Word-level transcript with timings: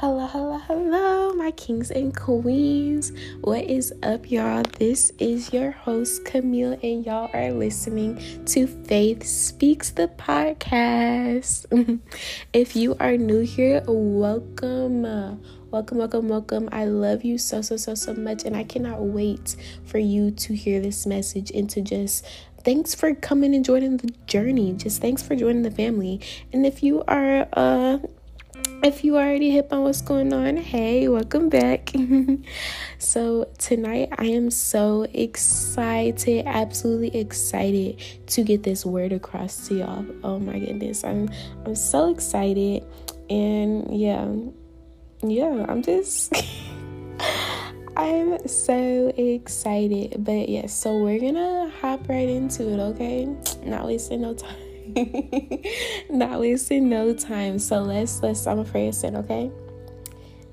Hello, 0.00 0.28
hello, 0.28 0.58
hello, 0.58 1.32
my 1.32 1.50
kings 1.50 1.90
and 1.90 2.16
queens. 2.16 3.10
What 3.40 3.64
is 3.64 3.92
up, 4.04 4.30
y'all? 4.30 4.62
This 4.78 5.10
is 5.18 5.52
your 5.52 5.72
host, 5.72 6.24
Camille, 6.24 6.78
and 6.84 7.04
y'all 7.04 7.28
are 7.34 7.50
listening 7.50 8.44
to 8.44 8.68
Faith 8.68 9.26
Speaks 9.26 9.90
the 9.90 10.06
podcast. 10.06 11.66
if 12.52 12.76
you 12.76 12.96
are 13.00 13.16
new 13.16 13.40
here, 13.40 13.82
welcome. 13.88 15.02
Welcome, 15.72 15.98
welcome, 15.98 16.28
welcome. 16.28 16.68
I 16.70 16.84
love 16.84 17.24
you 17.24 17.36
so, 17.36 17.60
so, 17.60 17.76
so, 17.76 17.96
so 17.96 18.14
much, 18.14 18.44
and 18.44 18.56
I 18.56 18.62
cannot 18.62 19.00
wait 19.00 19.56
for 19.84 19.98
you 19.98 20.30
to 20.30 20.54
hear 20.54 20.80
this 20.80 21.06
message 21.06 21.50
and 21.50 21.68
to 21.70 21.80
just 21.80 22.24
thanks 22.62 22.94
for 22.94 23.16
coming 23.16 23.52
and 23.52 23.64
joining 23.64 23.96
the 23.96 24.14
journey. 24.28 24.74
Just 24.74 25.00
thanks 25.00 25.24
for 25.24 25.34
joining 25.34 25.62
the 25.62 25.72
family. 25.72 26.20
And 26.52 26.64
if 26.64 26.84
you 26.84 27.02
are 27.08 27.48
uh 27.52 27.98
if 28.82 29.02
you 29.02 29.16
already 29.16 29.50
hip 29.50 29.72
on 29.72 29.82
what's 29.82 30.00
going 30.00 30.32
on, 30.32 30.56
hey, 30.56 31.08
welcome 31.08 31.48
back. 31.48 31.92
so, 32.98 33.50
tonight 33.58 34.08
I 34.16 34.26
am 34.26 34.50
so 34.50 35.06
excited, 35.12 36.46
absolutely 36.46 37.18
excited 37.18 38.00
to 38.28 38.42
get 38.42 38.62
this 38.62 38.86
word 38.86 39.12
across 39.12 39.68
to 39.68 39.74
y'all. 39.74 40.06
Oh 40.22 40.38
my 40.38 40.58
goodness, 40.58 41.04
I'm 41.04 41.28
I'm 41.66 41.74
so 41.74 42.10
excited. 42.10 42.84
And 43.28 43.98
yeah, 43.98 44.32
yeah, 45.22 45.66
I'm 45.68 45.82
just 45.82 46.32
I'm 47.96 48.46
so 48.46 49.12
excited. 49.16 50.24
But 50.24 50.48
yeah, 50.48 50.66
so 50.66 50.98
we're 50.98 51.20
gonna 51.20 51.70
hop 51.80 52.08
right 52.08 52.28
into 52.28 52.72
it, 52.72 52.78
okay? 52.78 53.24
Not 53.64 53.86
wasting 53.86 54.22
no 54.22 54.34
time. 54.34 54.67
Not 56.10 56.40
wasting 56.40 56.88
no 56.88 57.14
time. 57.14 57.58
So 57.58 57.80
let's 57.80 58.22
let's 58.22 58.46
I'm 58.46 58.58
afraid 58.58 58.94
sin, 58.94 59.16
okay? 59.16 59.50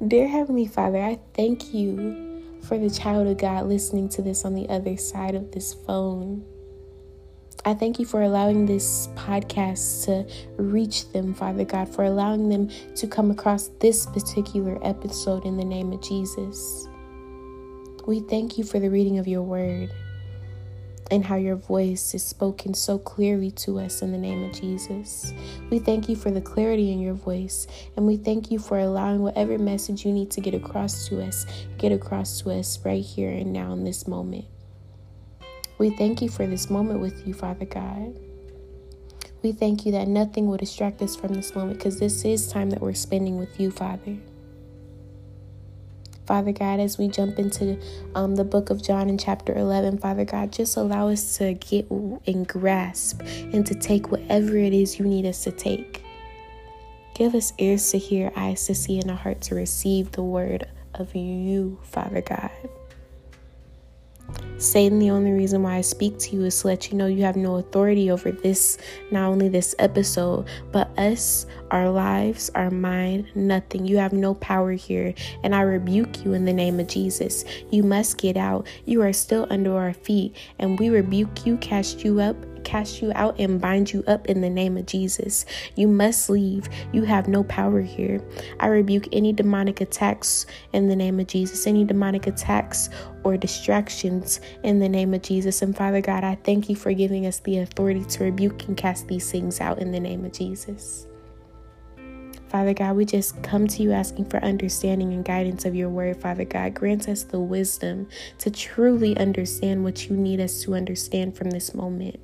Dear 0.05 0.27
Heavenly 0.27 0.67
Father, 0.67 0.99
I 0.99 1.19
thank 1.33 1.73
you 1.73 2.43
for 2.61 2.77
the 2.77 2.89
child 2.89 3.27
of 3.27 3.37
God 3.37 3.67
listening 3.67 4.09
to 4.09 4.21
this 4.21 4.45
on 4.45 4.53
the 4.53 4.67
other 4.69 4.97
side 4.97 5.35
of 5.35 5.51
this 5.51 5.73
phone. 5.73 6.45
I 7.63 7.73
thank 7.73 7.97
you 7.97 8.05
for 8.05 8.21
allowing 8.21 8.65
this 8.65 9.07
podcast 9.15 10.05
to 10.05 10.61
reach 10.61 11.11
them, 11.11 11.33
Father 11.33 11.65
God, 11.65 11.89
for 11.89 12.03
allowing 12.03 12.49
them 12.49 12.69
to 12.95 13.07
come 13.07 13.31
across 13.31 13.69
this 13.79 14.05
particular 14.05 14.77
episode 14.85 15.45
in 15.45 15.57
the 15.57 15.65
name 15.65 15.91
of 15.91 16.01
Jesus. 16.01 16.87
We 18.05 18.19
thank 18.19 18.59
you 18.59 18.63
for 18.63 18.79
the 18.79 18.89
reading 18.89 19.17
of 19.17 19.27
your 19.27 19.41
word 19.41 19.91
and 21.11 21.23
how 21.23 21.35
your 21.35 21.55
voice 21.55 22.13
is 22.13 22.23
spoken 22.23 22.73
so 22.73 22.97
clearly 22.97 23.51
to 23.51 23.79
us 23.79 24.01
in 24.01 24.11
the 24.11 24.17
name 24.17 24.43
of 24.43 24.53
Jesus. 24.53 25.33
We 25.69 25.79
thank 25.79 26.09
you 26.09 26.15
for 26.15 26.31
the 26.31 26.41
clarity 26.41 26.91
in 26.91 26.99
your 26.99 27.13
voice, 27.13 27.67
and 27.95 28.07
we 28.07 28.17
thank 28.17 28.49
you 28.51 28.59
for 28.59 28.79
allowing 28.79 29.21
whatever 29.21 29.57
message 29.57 30.05
you 30.05 30.11
need 30.11 30.31
to 30.31 30.41
get 30.41 30.53
across 30.53 31.07
to 31.07 31.21
us, 31.21 31.45
get 31.77 31.91
across 31.91 32.41
to 32.41 32.51
us 32.51 32.79
right 32.83 33.03
here 33.03 33.29
and 33.29 33.53
now 33.53 33.71
in 33.73 33.83
this 33.83 34.07
moment. 34.07 34.45
We 35.77 35.91
thank 35.91 36.21
you 36.21 36.29
for 36.29 36.47
this 36.47 36.69
moment 36.69 37.01
with 37.01 37.27
you, 37.27 37.33
Father 37.33 37.65
God. 37.65 38.17
We 39.43 39.51
thank 39.51 39.85
you 39.85 39.91
that 39.91 40.07
nothing 40.07 40.47
will 40.47 40.57
distract 40.57 41.01
us 41.01 41.15
from 41.15 41.33
this 41.33 41.53
moment 41.53 41.77
because 41.77 41.99
this 41.99 42.25
is 42.25 42.47
time 42.47 42.71
that 42.71 42.81
we're 42.81 42.93
spending 42.93 43.37
with 43.37 43.59
you, 43.59 43.69
Father. 43.69 44.17
Father 46.25 46.51
God, 46.51 46.79
as 46.79 46.97
we 46.97 47.07
jump 47.07 47.39
into 47.39 47.79
um, 48.15 48.35
the 48.35 48.43
book 48.43 48.69
of 48.69 48.83
John 48.83 49.09
in 49.09 49.17
chapter 49.17 49.53
11, 49.55 49.99
Father 49.99 50.25
God, 50.25 50.51
just 50.51 50.77
allow 50.77 51.09
us 51.09 51.37
to 51.37 51.53
get 51.53 51.89
and 51.89 52.47
grasp 52.47 53.21
and 53.21 53.65
to 53.65 53.75
take 53.75 54.11
whatever 54.11 54.57
it 54.57 54.73
is 54.73 54.99
you 54.99 55.05
need 55.05 55.25
us 55.25 55.43
to 55.43 55.51
take. 55.51 56.03
Give 57.13 57.33
us 57.33 57.53
ears 57.57 57.91
to 57.91 57.97
hear, 57.97 58.31
eyes 58.35 58.65
to 58.67 58.75
see, 58.75 58.99
and 58.99 59.09
a 59.09 59.15
heart 59.15 59.41
to 59.41 59.55
receive 59.55 60.11
the 60.11 60.23
word 60.23 60.67
of 60.93 61.15
you, 61.15 61.79
Father 61.83 62.21
God. 62.21 62.51
Satan, 64.57 64.99
the 64.99 65.09
only 65.09 65.31
reason 65.31 65.63
why 65.63 65.75
I 65.75 65.81
speak 65.81 66.17
to 66.19 66.35
you 66.35 66.45
is 66.45 66.61
to 66.61 66.67
let 66.67 66.89
you 66.89 66.97
know 66.97 67.07
you 67.07 67.23
have 67.23 67.35
no 67.35 67.55
authority 67.55 68.09
over 68.09 68.31
this, 68.31 68.77
not 69.11 69.29
only 69.29 69.49
this 69.49 69.75
episode, 69.79 70.47
but 70.71 70.97
us, 70.97 71.45
our 71.71 71.89
lives, 71.89 72.49
our 72.55 72.71
mind, 72.71 73.27
nothing. 73.35 73.85
You 73.85 73.97
have 73.97 74.13
no 74.13 74.33
power 74.35 74.71
here. 74.71 75.13
And 75.43 75.53
I 75.53 75.61
rebuke 75.61 76.23
you 76.23 76.33
in 76.33 76.45
the 76.45 76.53
name 76.53 76.79
of 76.79 76.87
Jesus. 76.87 77.43
You 77.69 77.83
must 77.83 78.17
get 78.17 78.37
out. 78.37 78.67
You 78.85 79.01
are 79.01 79.13
still 79.13 79.45
under 79.49 79.77
our 79.77 79.93
feet. 79.93 80.35
And 80.59 80.79
we 80.79 80.89
rebuke 80.89 81.45
you, 81.45 81.57
cast 81.57 82.03
you 82.05 82.21
up, 82.21 82.37
cast 82.65 83.01
you 83.01 83.11
out 83.15 83.39
and 83.39 83.61
bind 83.61 83.93
you 83.93 84.03
up 84.07 84.25
in 84.27 84.41
the 84.41 84.49
name 84.49 84.75
of 84.75 84.85
Jesus. 84.85 85.45
You 85.75 85.87
must 85.87 86.29
leave. 86.29 86.67
You 86.91 87.03
have 87.03 87.27
no 87.27 87.43
power 87.45 87.79
here. 87.79 88.21
I 88.59 88.67
rebuke 88.67 89.07
any 89.13 89.31
demonic 89.31 89.79
attacks 89.79 90.45
in 90.73 90.89
the 90.89 90.95
name 90.95 91.19
of 91.19 91.27
Jesus, 91.27 91.67
any 91.67 91.85
demonic 91.85 92.27
attacks 92.27 92.89
or 93.23 93.37
distractions 93.37 94.41
in 94.63 94.79
the 94.79 94.89
name 94.89 95.13
of 95.13 95.21
Jesus. 95.21 95.61
And 95.61 95.75
Father 95.75 96.01
God, 96.01 96.23
I 96.23 96.35
thank 96.43 96.69
you 96.69 96.75
for 96.75 96.91
giving 96.93 97.25
us 97.25 97.39
the 97.39 97.59
authority 97.59 98.03
to 98.03 98.23
rebuke 98.25 98.67
and 98.67 98.75
cast 98.75 99.07
these 99.07 99.31
things 99.31 99.61
out 99.61 99.79
in 99.79 99.91
the 99.91 99.99
name 99.99 100.25
of 100.25 100.33
Jesus. 100.33 101.07
Father 102.49 102.73
God, 102.73 102.95
we 102.95 103.05
just 103.05 103.41
come 103.43 103.67
to 103.67 103.83
you 103.83 103.91
asking 103.91 104.25
for 104.25 104.37
understanding 104.37 105.11
and 105.13 105.25
guidance 105.25 105.65
of 105.65 105.75
your 105.75 105.89
word, 105.89 106.21
Father 106.21 106.45
God. 106.45 106.73
Grant 106.73 107.09
us 107.09 107.23
the 107.23 107.39
wisdom 107.39 108.07
to 108.37 108.49
truly 108.49 109.17
understand 109.17 109.83
what 109.83 110.07
you 110.07 110.15
need 110.15 110.39
us 110.39 110.61
to 110.61 110.73
understand 110.75 111.35
from 111.35 111.49
this 111.49 111.73
moment. 111.73 112.19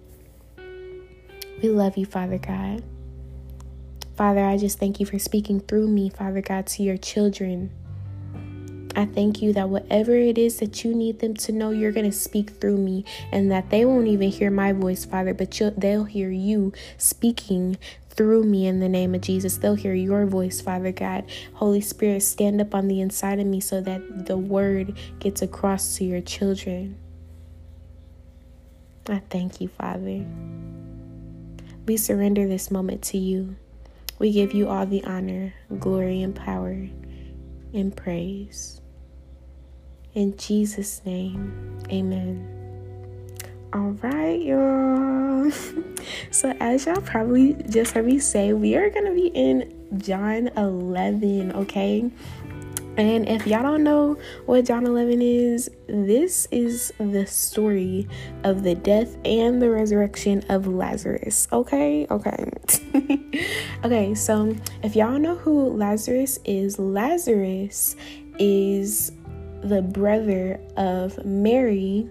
We 1.61 1.69
love 1.69 1.97
you, 1.97 2.05
Father 2.05 2.38
God. 2.38 2.83
Father, 4.16 4.44
I 4.44 4.57
just 4.57 4.79
thank 4.79 4.99
you 4.99 5.05
for 5.05 5.19
speaking 5.19 5.59
through 5.59 5.88
me, 5.88 6.09
Father 6.09 6.41
God, 6.41 6.66
to 6.67 6.83
your 6.83 6.97
children. 6.97 7.72
I 8.95 9.05
thank 9.05 9.41
you 9.41 9.53
that 9.53 9.69
whatever 9.69 10.16
it 10.16 10.38
is 10.38 10.57
that 10.57 10.83
you 10.83 10.94
need 10.94 11.19
them 11.19 11.33
to 11.35 11.51
know, 11.51 11.69
you're 11.69 11.91
going 11.91 12.09
to 12.09 12.16
speak 12.16 12.49
through 12.49 12.77
me, 12.77 13.05
and 13.31 13.51
that 13.51 13.69
they 13.69 13.85
won't 13.85 14.07
even 14.07 14.29
hear 14.29 14.51
my 14.51 14.73
voice, 14.73 15.05
Father, 15.05 15.33
but 15.33 15.59
they'll 15.77 16.03
hear 16.03 16.29
you 16.29 16.73
speaking 16.97 17.78
through 18.09 18.43
me 18.43 18.67
in 18.67 18.79
the 18.79 18.89
name 18.89 19.16
of 19.16 19.22
Jesus. 19.22 19.57
They'll 19.57 19.75
hear 19.75 19.93
your 19.93 20.25
voice, 20.25 20.59
Father 20.59 20.91
God. 20.91 21.23
Holy 21.53 21.81
Spirit, 21.81 22.22
stand 22.22 22.59
up 22.59 22.75
on 22.75 22.88
the 22.88 22.99
inside 22.99 23.39
of 23.39 23.47
me 23.47 23.59
so 23.59 23.81
that 23.81 24.25
the 24.25 24.38
word 24.38 24.97
gets 25.19 25.41
across 25.41 25.95
to 25.97 26.03
your 26.03 26.22
children. 26.22 26.97
I 29.07 29.22
thank 29.29 29.61
you, 29.61 29.69
Father. 29.69 30.25
We 31.91 31.97
surrender 31.97 32.47
this 32.47 32.72
moment 32.72 33.02
to 33.12 33.18
you. 33.18 33.57
We 34.18 34.31
give 34.31 34.53
you 34.53 34.69
all 34.69 34.85
the 34.85 35.03
honor, 35.03 35.53
glory, 35.78 36.22
and 36.22 36.34
power 36.34 36.88
and 37.74 37.94
praise. 37.94 38.79
In 40.13 40.38
Jesus' 40.38 41.02
name, 41.03 41.81
amen. 41.91 42.47
All 43.74 43.90
right, 44.02 44.41
y'all. 44.41 45.52
so, 46.31 46.56
as 46.62 46.85
y'all 46.85 47.02
probably 47.02 47.56
just 47.69 47.91
heard 47.91 48.06
me 48.06 48.19
say, 48.19 48.53
we 48.53 48.78
are 48.78 48.90
going 48.90 49.08
to 49.08 49.13
be 49.13 49.28
in 49.28 49.75
John 49.97 50.47
11, 50.56 51.52
okay? 51.52 52.09
And 52.97 53.28
if 53.29 53.47
y'all 53.47 53.63
don't 53.63 53.84
know 53.84 54.18
what 54.46 54.66
John 54.66 54.85
11 54.85 55.22
is, 55.22 55.72
this 55.88 56.47
is 56.52 56.91
the 57.00 57.25
story 57.25 58.07
of 58.44 58.63
the 58.63 58.75
death 58.75 59.18
and 59.24 59.62
the 59.62 59.69
resurrection 59.69 60.44
of 60.50 60.68
Lazarus. 60.68 61.47
Okay, 61.53 62.06
okay. 62.12 62.52
okay, 63.85 64.13
so 64.13 64.56
if 64.84 64.96
y'all 64.96 65.19
know 65.19 65.35
who 65.35 65.69
Lazarus 65.69 66.40
is, 66.44 66.78
Lazarus 66.79 67.96
is 68.40 69.13
the 69.63 69.81
brother 69.81 70.59
of 70.75 71.23
Mary 71.23 72.09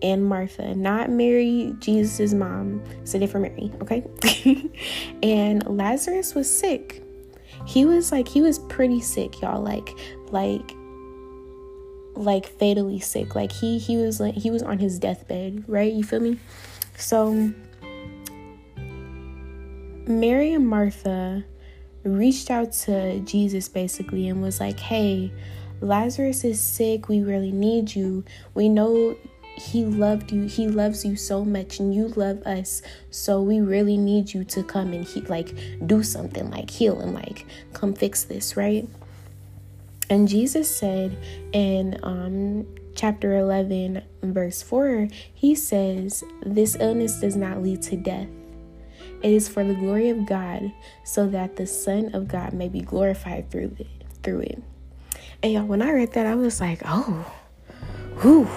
and 0.00 0.24
Martha, 0.24 0.74
not 0.74 1.10
Mary, 1.10 1.74
Jesus' 1.80 2.32
mom. 2.32 2.82
It's 3.02 3.14
a 3.14 3.18
different 3.18 3.56
Mary, 3.56 3.72
okay? 3.82 4.70
and 5.22 5.66
Lazarus 5.66 6.34
was 6.34 6.50
sick 6.50 7.02
he 7.66 7.84
was 7.84 8.12
like 8.12 8.28
he 8.28 8.40
was 8.40 8.58
pretty 8.58 9.00
sick 9.00 9.40
y'all 9.40 9.62
like 9.62 9.90
like 10.30 10.74
like 12.14 12.46
fatally 12.46 12.98
sick. 12.98 13.36
Like 13.36 13.52
he 13.52 13.78
he 13.78 13.96
was 13.96 14.18
like 14.18 14.34
he 14.34 14.50
was 14.50 14.62
on 14.62 14.78
his 14.78 14.98
deathbed 14.98 15.64
right? 15.68 15.92
You 15.92 16.04
feel 16.04 16.20
me? 16.20 16.38
So 16.96 17.52
mary 20.06 20.54
and 20.54 20.66
martha 20.66 21.44
reached 22.02 22.50
out 22.50 22.72
to 22.72 23.20
jesus 23.20 23.68
basically 23.68 24.26
and 24.26 24.40
was 24.40 24.58
like 24.58 24.80
hey 24.80 25.30
lazarus 25.80 26.44
is 26.44 26.60
sick. 26.60 27.08
We 27.08 27.22
really 27.22 27.52
need 27.52 27.94
you. 27.94 28.24
We 28.54 28.68
know 28.68 29.16
he 29.58 29.84
loved 29.84 30.32
you 30.32 30.44
he 30.44 30.68
loves 30.68 31.04
you 31.04 31.16
so 31.16 31.44
much 31.44 31.78
and 31.78 31.94
you 31.94 32.08
love 32.08 32.42
us 32.42 32.82
so 33.10 33.40
we 33.42 33.60
really 33.60 33.96
need 33.96 34.32
you 34.32 34.44
to 34.44 34.62
come 34.62 34.92
and 34.92 35.04
he 35.04 35.20
like 35.22 35.54
do 35.86 36.02
something 36.02 36.50
like 36.50 36.70
heal 36.70 37.00
and 37.00 37.14
like 37.14 37.46
come 37.72 37.92
fix 37.92 38.24
this 38.24 38.56
right 38.56 38.88
and 40.10 40.28
jesus 40.28 40.74
said 40.74 41.16
in 41.52 41.98
um 42.02 42.66
chapter 42.94 43.36
11 43.36 44.02
verse 44.22 44.62
4 44.62 45.08
he 45.34 45.54
says 45.54 46.24
this 46.42 46.76
illness 46.80 47.20
does 47.20 47.36
not 47.36 47.62
lead 47.62 47.82
to 47.82 47.96
death 47.96 48.28
it 49.22 49.32
is 49.32 49.48
for 49.48 49.64
the 49.64 49.74
glory 49.74 50.08
of 50.08 50.26
god 50.26 50.72
so 51.04 51.26
that 51.26 51.56
the 51.56 51.66
son 51.66 52.14
of 52.14 52.28
god 52.28 52.52
may 52.52 52.68
be 52.68 52.80
glorified 52.80 53.50
through 53.50 53.74
it 53.78 53.86
through 54.22 54.40
it. 54.40 54.62
And 55.42 55.52
y'all, 55.52 55.64
when 55.64 55.82
I 55.82 55.90
read 55.92 56.12
that, 56.12 56.26
I 56.26 56.34
was 56.34 56.60
like, 56.60 56.82
oh, 56.84 57.32
whew. 58.20 58.48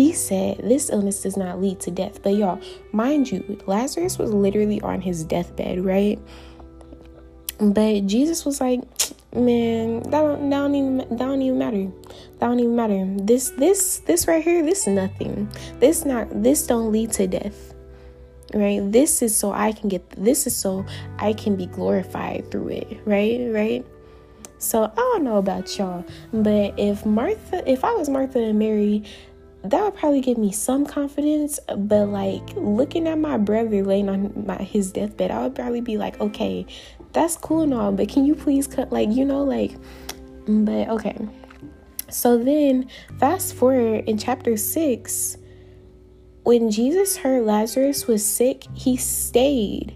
He 0.00 0.14
said 0.14 0.62
this 0.64 0.88
illness 0.88 1.20
does 1.24 1.36
not 1.36 1.60
lead 1.60 1.78
to 1.80 1.90
death. 1.90 2.22
But 2.22 2.30
y'all, 2.30 2.58
mind 2.90 3.30
you, 3.30 3.58
Lazarus 3.66 4.16
was 4.16 4.32
literally 4.32 4.80
on 4.80 5.02
his 5.02 5.24
deathbed, 5.24 5.84
right? 5.84 6.18
But 7.58 8.06
Jesus 8.06 8.46
was 8.46 8.62
like, 8.62 8.80
man, 9.34 10.02
that 10.04 10.10
don't, 10.10 10.48
that 10.48 10.56
don't 10.56 10.74
even 10.74 10.96
that 10.96 11.18
don't 11.18 11.42
even 11.42 11.58
matter. 11.58 11.84
That 12.38 12.46
don't 12.46 12.60
even 12.60 12.74
matter. 12.74 13.14
This 13.18 13.50
this 13.58 13.98
this 14.06 14.26
right 14.26 14.42
here, 14.42 14.64
this 14.64 14.86
is 14.86 14.94
nothing. 14.94 15.46
This 15.80 16.06
not 16.06 16.28
this 16.42 16.66
don't 16.66 16.90
lead 16.90 17.12
to 17.12 17.26
death. 17.26 17.74
Right? 18.54 18.80
This 18.82 19.20
is 19.20 19.36
so 19.36 19.52
I 19.52 19.72
can 19.72 19.90
get 19.90 20.08
this 20.12 20.46
is 20.46 20.56
so 20.56 20.86
I 21.18 21.34
can 21.34 21.56
be 21.56 21.66
glorified 21.66 22.50
through 22.50 22.68
it. 22.68 23.00
Right? 23.04 23.50
Right? 23.52 23.84
So 24.56 24.84
I 24.84 24.94
don't 24.94 25.24
know 25.24 25.38
about 25.38 25.78
y'all, 25.78 26.04
but 26.34 26.78
if 26.78 27.06
Martha, 27.06 27.62
if 27.70 27.82
I 27.82 27.94
was 27.94 28.10
Martha 28.10 28.38
and 28.38 28.58
Mary, 28.58 29.04
that 29.62 29.82
would 29.82 29.94
probably 29.94 30.20
give 30.20 30.38
me 30.38 30.52
some 30.52 30.86
confidence. 30.86 31.60
But 31.68 32.06
like 32.06 32.42
looking 32.56 33.06
at 33.06 33.18
my 33.18 33.36
brother 33.36 33.84
laying 33.84 34.08
on 34.08 34.44
my 34.46 34.56
his 34.56 34.92
deathbed, 34.92 35.30
I 35.30 35.42
would 35.42 35.54
probably 35.54 35.80
be 35.80 35.98
like, 35.98 36.20
okay, 36.20 36.66
that's 37.12 37.36
cool 37.36 37.62
and 37.62 37.74
all, 37.74 37.92
but 37.92 38.08
can 38.08 38.24
you 38.24 38.34
please 38.34 38.66
cut 38.66 38.92
like 38.92 39.10
you 39.10 39.24
know 39.24 39.42
like, 39.42 39.72
but 40.46 40.88
okay. 40.88 41.16
So 42.08 42.38
then, 42.38 42.88
fast 43.18 43.54
forward 43.54 44.08
in 44.08 44.18
chapter 44.18 44.56
six, 44.56 45.36
when 46.42 46.70
Jesus 46.70 47.16
heard 47.16 47.44
Lazarus 47.44 48.06
was 48.06 48.26
sick, 48.26 48.64
he 48.74 48.96
stayed 48.96 49.94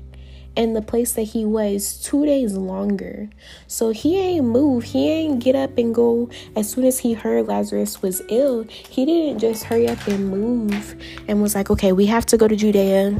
in 0.56 0.74
the 0.74 0.82
place 0.82 1.12
that 1.12 1.22
he 1.22 1.44
was 1.44 2.00
two 2.00 2.24
days 2.24 2.54
longer. 2.54 3.28
So 3.66 3.90
he 3.90 4.18
ain't 4.18 4.46
move. 4.46 4.84
He 4.84 5.10
ain't 5.10 5.42
get 5.42 5.56
up 5.56 5.76
and 5.78 5.94
go 5.94 6.30
as 6.56 6.70
soon 6.70 6.84
as 6.84 6.98
he 7.00 7.12
heard 7.12 7.46
Lazarus 7.46 8.02
was 8.02 8.22
ill. 8.28 8.64
He 8.64 9.04
didn't 9.04 9.40
just 9.40 9.64
hurry 9.64 9.88
up 9.88 10.06
and 10.06 10.28
move 10.28 10.94
and 11.28 11.42
was 11.42 11.54
like, 11.54 11.70
okay, 11.70 11.92
we 11.92 12.06
have 12.06 12.26
to 12.26 12.36
go 12.36 12.46
to 12.46 12.56
Judea. 12.56 13.18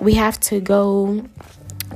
We 0.00 0.14
have 0.14 0.40
to 0.40 0.60
go 0.60 1.24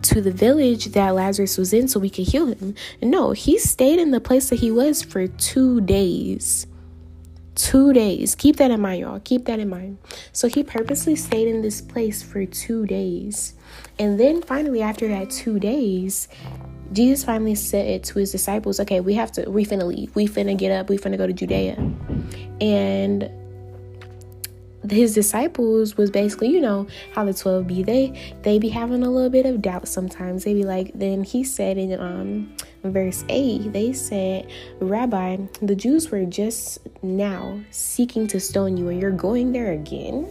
to 0.02 0.20
the 0.20 0.30
village 0.30 0.86
that 0.86 1.10
Lazarus 1.10 1.56
was 1.56 1.72
in 1.72 1.88
so 1.88 1.98
we 1.98 2.10
could 2.10 2.28
heal 2.28 2.46
him. 2.46 2.74
No, 3.02 3.32
he 3.32 3.58
stayed 3.58 3.98
in 3.98 4.10
the 4.10 4.20
place 4.20 4.50
that 4.50 4.60
he 4.60 4.70
was 4.70 5.02
for 5.02 5.26
two 5.26 5.80
days. 5.80 6.66
Two 7.56 7.94
days. 7.94 8.34
Keep 8.34 8.56
that 8.56 8.70
in 8.70 8.80
mind, 8.82 9.00
y'all. 9.00 9.18
Keep 9.20 9.46
that 9.46 9.58
in 9.58 9.70
mind. 9.70 9.96
So 10.32 10.46
he 10.46 10.62
purposely 10.62 11.16
stayed 11.16 11.48
in 11.48 11.62
this 11.62 11.80
place 11.80 12.22
for 12.22 12.44
two 12.44 12.86
days. 12.86 13.54
And 13.98 14.20
then 14.20 14.42
finally, 14.42 14.82
after 14.82 15.08
that 15.08 15.30
two 15.30 15.58
days, 15.58 16.28
Jesus 16.92 17.24
finally 17.24 17.54
said 17.54 18.04
to 18.04 18.18
his 18.18 18.30
disciples, 18.30 18.78
Okay, 18.80 19.00
we 19.00 19.14
have 19.14 19.32
to, 19.32 19.50
we 19.50 19.64
finna 19.64 19.84
leave. 19.84 20.14
We 20.14 20.28
finna 20.28 20.56
get 20.56 20.70
up. 20.70 20.90
We 20.90 20.98
finna 20.98 21.16
go 21.16 21.26
to 21.26 21.32
Judea. 21.32 21.76
And 22.60 23.30
his 24.90 25.14
disciples 25.14 25.96
was 25.96 26.10
basically 26.10 26.48
you 26.48 26.60
know 26.60 26.86
how 27.12 27.24
the 27.24 27.34
12 27.34 27.66
be 27.66 27.82
they 27.82 28.34
they 28.42 28.58
be 28.58 28.68
having 28.68 29.02
a 29.02 29.10
little 29.10 29.30
bit 29.30 29.46
of 29.46 29.60
doubt 29.60 29.88
sometimes 29.88 30.44
they 30.44 30.54
be 30.54 30.62
like 30.62 30.92
then 30.94 31.24
he 31.24 31.42
said 31.42 31.76
in 31.76 31.98
um 31.98 32.54
verse 32.92 33.24
8 33.28 33.72
they 33.72 33.92
said 33.92 34.50
rabbi 34.80 35.36
the 35.62 35.74
jews 35.74 36.10
were 36.10 36.24
just 36.24 36.78
now 37.02 37.60
seeking 37.70 38.26
to 38.26 38.40
stone 38.40 38.76
you 38.76 38.88
and 38.88 39.00
you're 39.00 39.10
going 39.10 39.52
there 39.52 39.72
again 39.72 40.26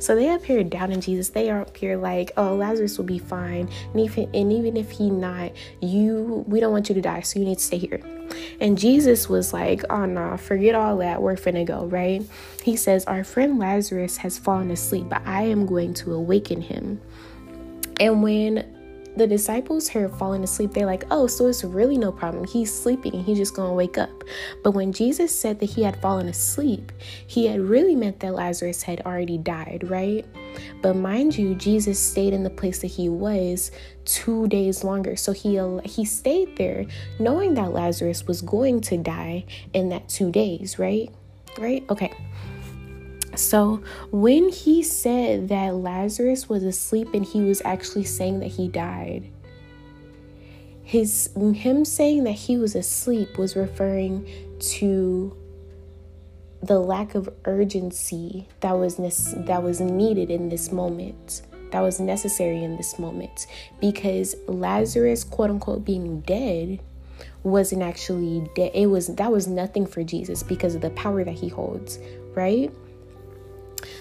so 0.00 0.14
they 0.14 0.30
up 0.30 0.42
here 0.42 0.64
doubting 0.64 1.02
Jesus. 1.02 1.28
They 1.28 1.50
are 1.50 1.60
up 1.60 1.76
here 1.76 1.98
like, 1.98 2.32
oh, 2.38 2.54
Lazarus 2.54 2.96
will 2.96 3.04
be 3.04 3.18
fine. 3.18 3.68
And 3.92 4.00
even 4.00 4.30
and 4.34 4.50
even 4.50 4.76
if 4.78 4.90
he 4.90 5.10
not, 5.10 5.52
you 5.82 6.42
we 6.48 6.58
don't 6.58 6.72
want 6.72 6.88
you 6.88 6.94
to 6.94 7.02
die, 7.02 7.20
so 7.20 7.38
you 7.38 7.44
need 7.44 7.58
to 7.58 7.64
stay 7.64 7.76
here. 7.76 8.00
And 8.60 8.78
Jesus 8.78 9.28
was 9.28 9.52
like, 9.52 9.84
oh 9.90 10.06
nah, 10.06 10.36
forget 10.36 10.74
all 10.74 10.96
that. 10.98 11.20
We're 11.20 11.36
finna 11.36 11.66
go, 11.66 11.84
right? 11.84 12.22
He 12.62 12.76
says, 12.76 13.04
Our 13.04 13.24
friend 13.24 13.58
Lazarus 13.58 14.16
has 14.16 14.38
fallen 14.38 14.70
asleep, 14.70 15.10
but 15.10 15.22
I 15.26 15.42
am 15.42 15.66
going 15.66 15.92
to 15.94 16.14
awaken 16.14 16.62
him. 16.62 17.00
And 17.98 18.22
when 18.22 18.64
the 19.16 19.26
disciples 19.26 19.88
heard 19.88 20.14
falling 20.16 20.44
asleep, 20.44 20.72
they're 20.72 20.86
like, 20.86 21.04
oh, 21.10 21.26
so 21.26 21.46
it's 21.46 21.64
really 21.64 21.98
no 21.98 22.12
problem. 22.12 22.44
He's 22.44 22.72
sleeping 22.72 23.14
and 23.14 23.24
he's 23.24 23.38
just 23.38 23.54
going 23.54 23.68
to 23.68 23.74
wake 23.74 23.98
up. 23.98 24.24
But 24.62 24.72
when 24.72 24.92
Jesus 24.92 25.36
said 25.36 25.58
that 25.60 25.66
he 25.66 25.82
had 25.82 26.00
fallen 26.00 26.28
asleep, 26.28 26.92
he 27.26 27.46
had 27.46 27.60
really 27.60 27.94
meant 27.94 28.20
that 28.20 28.34
Lazarus 28.34 28.82
had 28.82 29.00
already 29.02 29.38
died, 29.38 29.84
right? 29.88 30.24
But 30.82 30.94
mind 30.94 31.36
you, 31.36 31.54
Jesus 31.54 31.98
stayed 31.98 32.32
in 32.32 32.42
the 32.42 32.50
place 32.50 32.80
that 32.80 32.88
he 32.88 33.08
was 33.08 33.70
two 34.04 34.48
days 34.48 34.84
longer. 34.84 35.16
So 35.16 35.32
he 35.32 35.60
he 35.84 36.04
stayed 36.04 36.56
there 36.56 36.86
knowing 37.18 37.54
that 37.54 37.72
Lazarus 37.72 38.26
was 38.26 38.42
going 38.42 38.80
to 38.82 38.96
die 38.96 39.44
in 39.72 39.88
that 39.90 40.08
two 40.08 40.30
days, 40.30 40.78
right? 40.78 41.10
Right? 41.58 41.84
Okay. 41.90 42.12
So, 43.40 43.82
when 44.10 44.50
he 44.50 44.82
said 44.82 45.48
that 45.48 45.74
Lazarus 45.74 46.48
was 46.48 46.62
asleep 46.62 47.08
and 47.14 47.24
he 47.24 47.40
was 47.40 47.62
actually 47.64 48.04
saying 48.04 48.40
that 48.40 48.48
he 48.48 48.68
died, 48.68 49.30
his 50.82 51.30
him 51.36 51.84
saying 51.84 52.24
that 52.24 52.32
he 52.32 52.56
was 52.56 52.74
asleep 52.74 53.38
was 53.38 53.56
referring 53.56 54.28
to 54.58 55.36
the 56.62 56.78
lack 56.78 57.14
of 57.14 57.28
urgency 57.46 58.46
that 58.60 58.72
was 58.72 58.98
ne- 58.98 59.44
that 59.44 59.62
was 59.62 59.80
needed 59.80 60.30
in 60.30 60.48
this 60.48 60.70
moment 60.70 61.42
that 61.70 61.80
was 61.80 62.00
necessary 62.00 62.62
in 62.62 62.76
this 62.76 62.98
moment. 62.98 63.46
Because 63.80 64.34
Lazarus 64.46 65.24
quote 65.24 65.50
unquote 65.50 65.84
being 65.84 66.20
dead 66.20 66.80
wasn't 67.42 67.82
actually 67.82 68.46
dead 68.54 68.70
it 68.74 68.86
was 68.86 69.06
that 69.16 69.32
was 69.32 69.46
nothing 69.46 69.86
for 69.86 70.02
Jesus 70.02 70.42
because 70.42 70.74
of 70.74 70.82
the 70.82 70.90
power 70.90 71.24
that 71.24 71.34
he 71.34 71.48
holds 71.48 71.98
right 72.34 72.70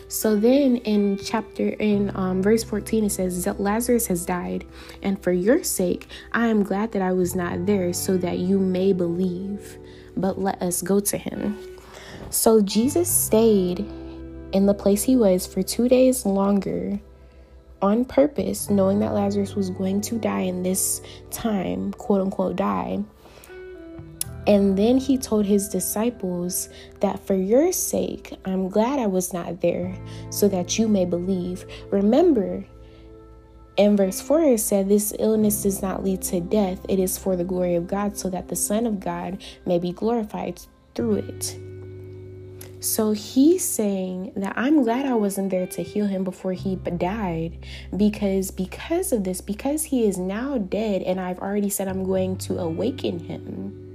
so 0.10 0.36
then 0.36 0.78
in 0.78 1.20
chapter 1.24 1.70
in 1.70 2.12
um, 2.16 2.42
verse 2.42 2.64
14 2.64 3.06
it 3.06 3.10
says 3.12 3.46
that 3.46 3.62
Lazarus 3.62 4.08
has 4.08 4.26
died 4.26 4.66
and 5.04 5.22
for 5.22 5.32
your 5.32 5.64
sake 5.64 6.08
I 6.32 6.48
am 6.48 6.64
glad 6.64 6.92
that 6.94 7.04
I 7.04 7.14
was 7.14 7.36
not 7.36 7.68
there 7.68 7.94
so 7.94 8.18
that 8.18 8.40
you 8.40 8.58
may 8.58 8.92
believe 8.92 9.78
but 10.18 10.40
let 10.40 10.62
us 10.62 10.82
go 10.82 11.00
to 11.00 11.18
him. 11.18 11.58
So 12.32 12.62
Jesus 12.62 13.10
stayed 13.10 13.80
in 14.52 14.66
the 14.66 14.74
place 14.74 15.04
he 15.04 15.16
was 15.16 15.46
for 15.46 15.62
2 15.62 15.88
days 15.88 16.26
longer 16.26 17.00
on 17.82 18.04
purpose 18.04 18.70
knowing 18.70 19.00
that 19.00 19.14
Lazarus 19.14 19.56
was 19.56 19.70
going 19.70 20.02
to 20.02 20.18
die 20.18 20.42
in 20.42 20.64
this 20.64 21.02
time, 21.30 21.94
quote 21.94 22.22
unquote 22.22 22.56
die 22.56 23.04
and 24.50 24.76
then 24.76 24.98
he 24.98 25.16
told 25.20 25.46
his 25.46 25.70
disciples 25.70 26.70
that 27.02 27.24
for 27.28 27.36
your 27.36 27.72
sake, 27.72 28.34
I'm 28.46 28.68
glad 28.68 28.98
I 28.98 29.06
was 29.06 29.32
not 29.32 29.62
there, 29.62 29.96
so 30.32 30.48
that 30.48 30.80
you 30.80 30.88
may 30.88 31.06
believe. 31.06 31.66
Remember, 31.92 32.66
in 33.78 33.96
verse 33.96 34.20
4, 34.20 34.42
it 34.42 34.60
said, 34.60 34.90
This 34.90 35.14
illness 35.20 35.62
does 35.62 35.84
not 35.84 36.04
lead 36.04 36.24
to 36.24 36.42
death, 36.42 36.84
it 36.90 36.98
is 36.98 37.16
for 37.16 37.36
the 37.36 37.44
glory 37.44 37.76
of 37.76 37.86
God, 37.86 38.18
so 38.18 38.28
that 38.32 38.48
the 38.48 38.56
Son 38.56 38.88
of 38.88 39.00
God 39.00 39.40
may 39.68 39.78
be 39.78 39.92
glorified 39.92 40.60
through 40.96 41.18
it. 41.18 41.56
So 42.84 43.12
he's 43.12 43.64
saying 43.64 44.34
that 44.36 44.54
I'm 44.58 44.82
glad 44.82 45.06
I 45.06 45.14
wasn't 45.14 45.52
there 45.52 45.68
to 45.68 45.84
heal 45.84 46.08
him 46.08 46.24
before 46.24 46.54
he 46.54 46.76
died 46.78 47.68
because 47.96 48.50
because 48.50 49.12
of 49.12 49.26
this 49.26 49.42
because 49.42 49.84
he 49.84 50.06
is 50.06 50.18
now 50.18 50.58
dead 50.58 51.02
and 51.02 51.20
I've 51.20 51.40
already 51.40 51.70
said 51.70 51.90
I'm 51.90 52.06
going 52.06 52.38
to 52.38 52.58
awaken 52.58 53.20
him 53.20 53.89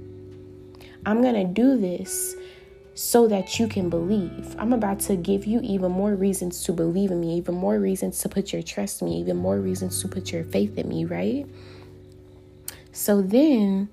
I'm 1.05 1.21
going 1.21 1.35
to 1.35 1.45
do 1.45 1.77
this 1.77 2.35
so 2.95 3.27
that 3.27 3.59
you 3.59 3.67
can 3.67 3.89
believe. 3.89 4.55
I'm 4.57 4.73
about 4.73 5.01
to 5.01 5.15
give 5.15 5.45
you 5.45 5.59
even 5.61 5.91
more 5.91 6.15
reasons 6.15 6.63
to 6.63 6.73
believe 6.73 7.11
in 7.11 7.19
me, 7.19 7.35
even 7.37 7.55
more 7.55 7.77
reasons 7.77 8.19
to 8.21 8.29
put 8.29 8.53
your 8.53 8.63
trust 8.63 9.01
in 9.01 9.09
me, 9.09 9.19
even 9.19 9.35
more 9.35 9.59
reasons 9.59 10.01
to 10.01 10.07
put 10.07 10.31
your 10.31 10.45
faith 10.45 10.77
in 10.77 10.87
me, 10.87 11.05
right? 11.05 11.45
So 12.93 13.21
then 13.21 13.89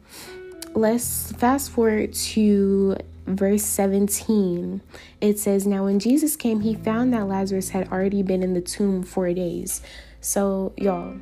let's 0.75 1.33
fast 1.33 1.73
forward 1.73 2.13
to 2.15 2.97
verse 3.27 3.65
17. 3.65 4.81
It 5.21 5.39
says, 5.39 5.67
Now 5.67 5.85
when 5.85 5.99
Jesus 5.99 6.37
came, 6.37 6.61
he 6.61 6.75
found 6.75 7.13
that 7.13 7.27
Lazarus 7.27 7.71
had 7.71 7.89
already 7.89 8.23
been 8.23 8.43
in 8.43 8.55
the 8.55 8.61
tomb 8.61 9.03
four 9.03 9.33
days. 9.35 9.83
So, 10.21 10.73
y'all, 10.77 11.17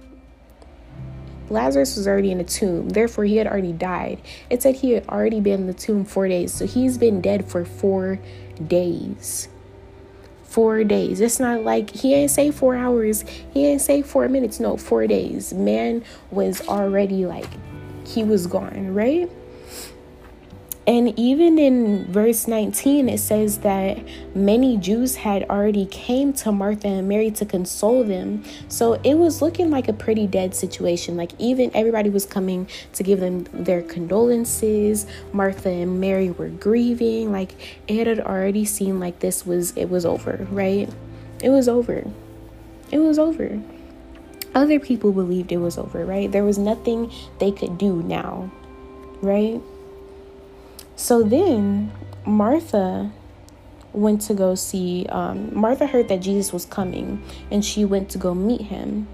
Lazarus 1.50 1.97
was 1.97 2.07
already 2.07 2.30
in 2.30 2.40
a 2.40 2.45
tomb, 2.45 2.88
therefore, 2.90 3.25
he 3.25 3.37
had 3.37 3.47
already 3.47 3.73
died. 3.73 4.21
It 4.49 4.62
said 4.62 4.76
he 4.76 4.92
had 4.92 5.07
already 5.09 5.40
been 5.40 5.61
in 5.61 5.66
the 5.66 5.75
tomb 5.75 6.04
four 6.04 6.28
days, 6.28 6.54
so 6.54 6.66
he's 6.66 6.97
been 6.97 7.21
dead 7.21 7.45
for 7.47 7.64
four 7.64 8.19
days. 8.66 9.49
Four 10.45 10.85
days. 10.85 11.21
It's 11.21 11.38
not 11.38 11.62
like 11.62 11.90
he 11.90 12.14
ain't 12.14 12.30
say 12.30 12.50
four 12.50 12.76
hours, 12.76 13.25
he 13.52 13.66
ain't 13.66 13.80
say 13.80 14.02
four 14.02 14.28
minutes, 14.28 14.61
no, 14.61 14.76
four 14.76 15.07
days. 15.07 15.52
Man 15.52 16.04
was 16.30 16.66
already 16.69 17.26
like, 17.26 17.49
he 18.07 18.25
was 18.25 18.47
gone, 18.47 18.95
right? 18.95 19.30
And 20.90 21.16
even 21.16 21.56
in 21.56 22.11
verse 22.11 22.49
19, 22.49 23.09
it 23.09 23.18
says 23.18 23.59
that 23.59 23.97
many 24.35 24.76
Jews 24.76 25.14
had 25.14 25.44
already 25.44 25.87
came 25.87 26.32
to 26.32 26.50
Martha 26.50 26.88
and 26.88 27.09
Mary 27.09 27.30
to 27.30 27.47
console 27.47 28.02
them. 28.02 28.42
So 28.66 28.94
it 29.04 29.14
was 29.14 29.40
looking 29.40 29.70
like 29.70 29.87
a 29.87 29.92
pretty 29.92 30.26
dead 30.26 30.52
situation. 30.52 31.16
Like 31.16 31.30
even 31.38 31.70
everybody 31.75 32.11
was 32.11 32.26
coming 32.26 32.68
to 32.94 33.04
give 33.04 33.20
them 33.20 33.44
their 33.52 33.82
condolences. 33.82 35.06
Martha 35.32 35.68
and 35.68 36.00
Mary 36.00 36.32
were 36.32 36.49
grieving. 36.49 37.30
Like 37.30 37.80
it 37.87 38.09
had 38.09 38.18
already 38.18 38.64
seemed 38.64 38.99
like 38.99 39.20
this 39.20 39.47
was 39.47 39.70
it 39.76 39.88
was 39.90 40.04
over, 40.04 40.44
right? 40.50 40.92
It 41.40 41.50
was 41.50 41.68
over. 41.68 42.02
It 42.90 42.99
was 42.99 43.16
over. 43.16 43.62
Other 44.56 44.80
people 44.80 45.12
believed 45.12 45.52
it 45.52 45.59
was 45.59 45.78
over, 45.78 46.04
right? 46.04 46.32
There 46.32 46.44
was 46.44 46.59
nothing 46.59 47.12
they 47.38 47.52
could 47.52 47.78
do 47.78 48.02
now, 48.02 48.50
right? 49.23 49.62
So 51.00 51.23
then 51.23 51.90
Martha 52.26 53.11
went 53.95 54.21
to 54.21 54.35
go 54.35 54.54
see, 54.54 55.07
um, 55.09 55.49
Martha 55.59 55.87
heard 55.87 56.09
that 56.09 56.21
Jesus 56.21 56.52
was 56.52 56.66
coming 56.66 57.23
and 57.50 57.64
she 57.64 57.87
went 57.87 58.11
to 58.11 58.19
go 58.19 58.35
meet 58.35 58.61
him. 58.61 59.09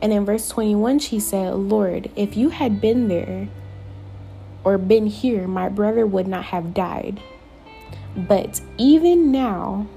And 0.00 0.14
in 0.14 0.24
verse 0.24 0.48
21, 0.48 0.98
she 0.98 1.20
said, 1.20 1.54
Lord, 1.54 2.10
if 2.16 2.38
you 2.38 2.48
had 2.48 2.80
been 2.80 3.08
there 3.08 3.48
or 4.64 4.78
been 4.78 5.08
here, 5.08 5.46
my 5.46 5.68
brother 5.68 6.06
would 6.06 6.26
not 6.26 6.44
have 6.44 6.72
died. 6.72 7.20
But 8.16 8.62
even 8.78 9.30
now, 9.30 9.88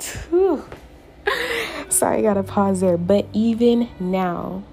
sorry, 1.88 2.18
I 2.18 2.22
gotta 2.22 2.42
pause 2.42 2.80
there. 2.80 2.98
But 2.98 3.28
even 3.32 3.88
now, 4.00 4.64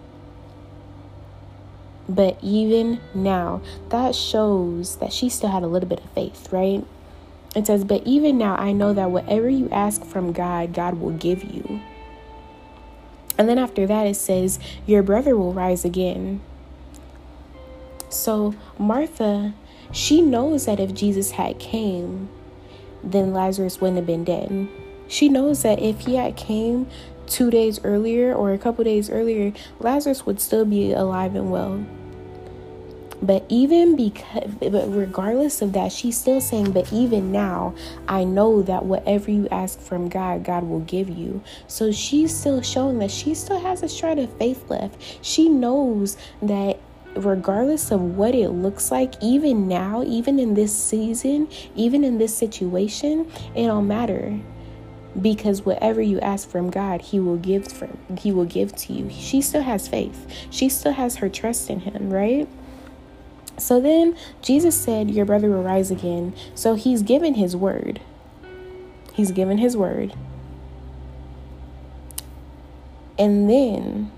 but 2.07 2.37
even 2.41 2.99
now, 3.13 3.61
that 3.89 4.15
shows 4.15 4.97
that 4.97 5.11
she 5.11 5.29
still 5.29 5.49
had 5.49 5.63
a 5.63 5.67
little 5.67 5.89
bit 5.89 6.03
of 6.03 6.09
faith, 6.11 6.51
right? 6.51 6.85
It 7.55 7.67
says, 7.67 7.83
But 7.83 8.05
even 8.05 8.37
now, 8.37 8.55
I 8.55 8.73
know 8.73 8.93
that 8.93 9.11
whatever 9.11 9.49
you 9.49 9.69
ask 9.69 10.03
from 10.03 10.33
God, 10.33 10.73
God 10.73 10.99
will 10.99 11.11
give 11.11 11.43
you. 11.43 11.81
And 13.37 13.49
then 13.49 13.57
after 13.57 13.87
that, 13.87 14.07
it 14.07 14.15
says, 14.15 14.59
Your 14.85 15.03
brother 15.03 15.35
will 15.35 15.53
rise 15.53 15.83
again. 15.83 16.41
So 18.09 18.53
Martha, 18.77 19.53
she 19.91 20.21
knows 20.21 20.65
that 20.65 20.79
if 20.79 20.93
Jesus 20.93 21.31
had 21.31 21.59
came, 21.59 22.29
then 23.03 23.33
Lazarus 23.33 23.81
wouldn't 23.81 23.97
have 23.97 24.07
been 24.07 24.23
dead. 24.23 24.67
She 25.07 25.29
knows 25.29 25.61
that 25.63 25.79
if 25.79 26.01
he 26.01 26.15
had 26.15 26.35
came 26.35 26.87
two 27.27 27.49
days 27.49 27.79
earlier 27.83 28.33
or 28.33 28.53
a 28.53 28.57
couple 28.57 28.83
days 28.83 29.09
earlier, 29.09 29.53
Lazarus 29.79 30.25
would 30.25 30.39
still 30.39 30.65
be 30.65 30.91
alive 30.91 31.35
and 31.35 31.51
well. 31.51 31.85
But 33.21 33.45
even 33.49 33.95
because, 33.95 34.53
but 34.59 34.87
regardless 34.93 35.61
of 35.61 35.73
that, 35.73 35.91
she's 35.91 36.17
still 36.17 36.41
saying, 36.41 36.71
but 36.71 36.91
even 36.91 37.31
now, 37.31 37.73
I 38.07 38.23
know 38.23 38.61
that 38.63 38.85
whatever 38.85 39.31
you 39.31 39.47
ask 39.49 39.79
from 39.79 40.09
God, 40.09 40.43
God 40.43 40.63
will 40.65 40.81
give 40.81 41.09
you. 41.09 41.41
So 41.67 41.91
she's 41.91 42.35
still 42.35 42.61
showing 42.61 42.99
that 42.99 43.11
she 43.11 43.33
still 43.33 43.59
has 43.59 43.81
a 43.83 43.89
shred 43.89 44.19
of 44.19 44.31
faith 44.37 44.69
left. 44.69 45.01
She 45.21 45.49
knows 45.49 46.17
that 46.41 46.79
regardless 47.15 47.89
of 47.91 48.01
what 48.01 48.35
it 48.35 48.49
looks 48.49 48.91
like, 48.91 49.13
even 49.23 49.67
now, 49.67 50.03
even 50.03 50.37
in 50.37 50.53
this 50.53 50.77
season, 50.77 51.47
even 51.75 52.03
in 52.03 52.17
this 52.17 52.35
situation, 52.35 53.31
it 53.55 53.65
don't 53.65 53.87
matter 53.87 54.39
because 55.19 55.65
whatever 55.65 56.01
you 56.01 56.19
ask 56.19 56.49
from 56.49 56.69
God, 56.69 57.01
he 57.01 57.19
will 57.19 57.37
give 57.37 57.71
from 57.71 57.97
he 58.17 58.31
will 58.31 58.45
give 58.45 58.75
to 58.75 58.93
you. 58.93 59.09
She 59.09 59.41
still 59.41 59.61
has 59.61 59.87
faith. 59.87 60.47
She 60.49 60.69
still 60.69 60.93
has 60.93 61.17
her 61.17 61.29
trust 61.29 61.69
in 61.69 61.81
him, 61.81 62.11
right? 62.11 62.47
So 63.57 63.79
then 63.79 64.17
Jesus 64.41 64.75
said, 64.79 65.09
Your 65.09 65.25
brother 65.25 65.49
will 65.49 65.63
rise 65.63 65.91
again. 65.91 66.33
So 66.53 66.75
he's 66.75 67.01
given 67.01 67.35
his 67.35 67.55
word. 67.55 68.01
He's 69.13 69.31
given 69.31 69.59
his 69.59 69.77
word. 69.77 70.13
And 73.17 73.49
then 73.49 74.11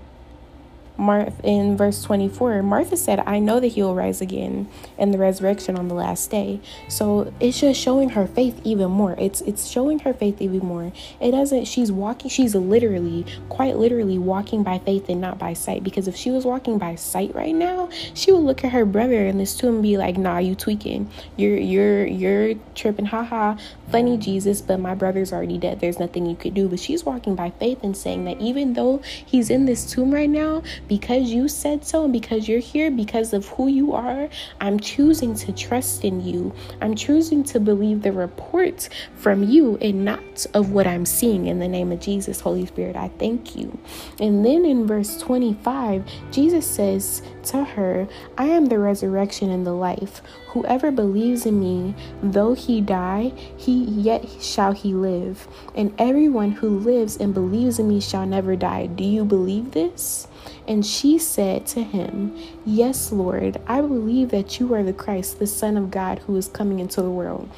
Mar- 0.98 1.32
in 1.44 1.76
verse 1.76 2.02
24, 2.02 2.62
Martha 2.62 2.96
said, 2.96 3.22
I 3.24 3.38
know 3.38 3.60
that 3.60 3.68
he 3.68 3.82
will 3.82 3.94
rise 3.94 4.20
again 4.20 4.68
in 4.98 5.12
the 5.12 5.18
resurrection 5.18 5.76
on 5.76 5.86
the 5.86 5.94
last 5.94 6.30
day. 6.30 6.60
So 6.88 7.32
it's 7.38 7.60
just 7.60 7.80
showing 7.80 8.10
her 8.10 8.26
faith 8.26 8.60
even 8.64 8.90
more. 8.90 9.14
It's 9.16 9.40
it's 9.42 9.68
showing 9.68 10.00
her 10.00 10.12
faith 10.12 10.42
even 10.42 10.66
more. 10.66 10.92
It 11.20 11.30
doesn't, 11.30 11.66
she's 11.66 11.92
walking, 11.92 12.30
she's 12.30 12.54
literally, 12.54 13.24
quite 13.48 13.76
literally 13.76 14.18
walking 14.18 14.64
by 14.64 14.78
faith 14.78 15.08
and 15.08 15.20
not 15.20 15.38
by 15.38 15.52
sight. 15.52 15.84
Because 15.84 16.08
if 16.08 16.16
she 16.16 16.30
was 16.30 16.44
walking 16.44 16.78
by 16.78 16.96
sight 16.96 17.34
right 17.34 17.54
now, 17.54 17.88
she 18.12 18.32
would 18.32 18.40
look 18.42 18.64
at 18.64 18.72
her 18.72 18.84
brother 18.84 19.24
in 19.26 19.38
this 19.38 19.56
tomb 19.56 19.74
and 19.74 19.82
be 19.82 19.96
like, 19.96 20.18
nah, 20.18 20.38
you 20.38 20.56
tweaking. 20.56 21.08
You're 21.36 21.56
you're 21.56 22.06
you're 22.06 22.54
tripping, 22.74 23.06
haha, 23.06 23.56
funny 23.90 24.18
Jesus, 24.18 24.60
but 24.60 24.80
my 24.80 24.94
brother's 24.94 25.32
already 25.32 25.58
dead. 25.58 25.80
There's 25.80 26.00
nothing 26.00 26.26
you 26.26 26.34
could 26.34 26.54
do. 26.54 26.68
But 26.68 26.80
she's 26.80 27.04
walking 27.04 27.36
by 27.36 27.50
faith 27.50 27.84
and 27.84 27.96
saying 27.96 28.24
that 28.24 28.40
even 28.40 28.72
though 28.72 29.00
he's 29.24 29.48
in 29.48 29.66
this 29.66 29.88
tomb 29.88 30.12
right 30.12 30.28
now, 30.28 30.62
because 30.88 31.30
you 31.30 31.48
said 31.48 31.84
so 31.84 32.04
and 32.04 32.12
because 32.12 32.48
you're 32.48 32.60
here, 32.60 32.90
because 32.90 33.32
of 33.32 33.46
who 33.48 33.68
you 33.68 33.92
are, 33.92 34.28
I'm 34.60 34.80
choosing 34.80 35.34
to 35.36 35.52
trust 35.52 36.04
in 36.04 36.24
you. 36.24 36.54
I'm 36.80 36.94
choosing 36.94 37.44
to 37.44 37.60
believe 37.60 38.02
the 38.02 38.12
reports 38.12 38.88
from 39.14 39.44
you 39.44 39.76
and 39.80 40.04
not 40.04 40.46
of 40.54 40.72
what 40.72 40.86
I'm 40.86 41.06
seeing 41.06 41.46
in 41.46 41.58
the 41.58 41.68
name 41.68 41.92
of 41.92 42.00
Jesus. 42.00 42.40
Holy 42.40 42.66
Spirit, 42.66 42.96
I 42.96 43.08
thank 43.18 43.56
you. 43.56 43.78
And 44.18 44.44
then 44.44 44.64
in 44.64 44.86
verse 44.86 45.18
25, 45.18 46.04
Jesus 46.32 46.66
says 46.66 47.22
to 47.50 47.64
her, 47.64 48.08
I 48.36 48.46
am 48.46 48.66
the 48.66 48.78
resurrection 48.78 49.50
and 49.50 49.66
the 49.66 49.72
life. 49.72 50.22
Whoever 50.48 50.90
believes 50.90 51.46
in 51.46 51.60
me, 51.60 51.94
though 52.22 52.54
he 52.54 52.80
die, 52.80 53.32
he 53.56 53.84
yet 53.84 54.28
shall 54.40 54.72
he 54.72 54.94
live. 54.94 55.48
And 55.74 55.94
everyone 55.98 56.52
who 56.52 56.68
lives 56.68 57.16
and 57.16 57.34
believes 57.34 57.78
in 57.78 57.88
me 57.88 58.00
shall 58.00 58.26
never 58.26 58.56
die. 58.56 58.86
Do 58.86 59.04
you 59.04 59.24
believe 59.24 59.72
this? 59.72 60.28
And 60.66 60.84
she 60.84 61.18
said 61.18 61.66
to 61.68 61.82
him, 61.82 62.36
Yes, 62.64 63.12
Lord, 63.12 63.60
I 63.66 63.80
believe 63.80 64.30
that 64.30 64.60
you 64.60 64.72
are 64.74 64.82
the 64.82 64.92
Christ, 64.92 65.38
the 65.38 65.46
Son 65.46 65.76
of 65.76 65.90
God, 65.90 66.20
who 66.20 66.36
is 66.36 66.48
coming 66.48 66.78
into 66.78 67.02
the 67.02 67.10
world. 67.10 67.48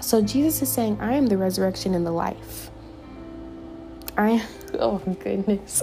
So 0.00 0.22
Jesus 0.22 0.62
is 0.62 0.68
saying, 0.70 0.98
I 1.00 1.14
am 1.14 1.26
the 1.26 1.36
resurrection 1.36 1.94
and 1.94 2.06
the 2.06 2.12
life. 2.12 2.70
I 4.18 4.44
oh 4.74 4.98
goodness. 5.20 5.80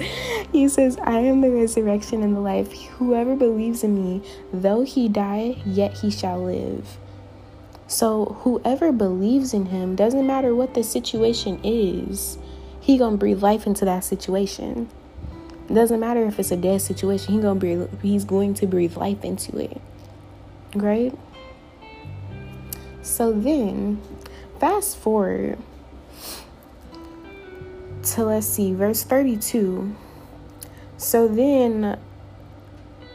He 0.52 0.68
says, 0.68 0.98
I 1.02 1.20
am 1.20 1.40
the 1.40 1.50
resurrection 1.50 2.22
and 2.22 2.36
the 2.36 2.42
life. 2.42 2.72
Whoever 2.98 3.36
believes 3.36 3.84
in 3.84 3.96
me, 3.96 4.28
though 4.52 4.84
he 4.84 5.08
die, 5.08 5.62
yet 5.66 6.00
he 6.00 6.12
shall 6.12 6.44
live. 6.44 6.98
So 7.88 8.38
whoever 8.42 8.92
believes 8.92 9.54
in 9.54 9.68
him, 9.68 9.96
doesn't 9.96 10.28
matter 10.28 10.54
what 10.54 10.74
the 10.74 10.84
situation 10.84 11.62
is, 11.64 12.38
he 12.82 12.98
gonna 12.98 13.16
breathe 13.16 13.42
life 13.42 13.66
into 13.66 13.86
that 13.86 14.04
situation. 14.04 14.90
It 15.70 15.74
doesn't 15.74 16.00
matter 16.00 16.26
if 16.26 16.38
it's 16.38 16.52
a 16.52 16.58
dead 16.58 16.82
situation, 16.82 17.36
he 17.36 17.42
gonna 17.42 17.60
breathe, 17.60 17.88
he's 18.02 18.26
going 18.26 18.54
to 18.56 18.68
breathe 18.68 18.98
life 18.98 19.24
into 19.24 19.58
it. 19.58 19.82
Right? 20.76 21.18
So 23.02 23.32
then, 23.32 24.02
fast 24.60 24.98
forward 24.98 25.58
to 28.06 28.26
let's 28.26 28.48
see, 28.48 28.74
verse 28.74 29.04
32. 29.04 29.96
So 30.98 31.28
then 31.28 32.00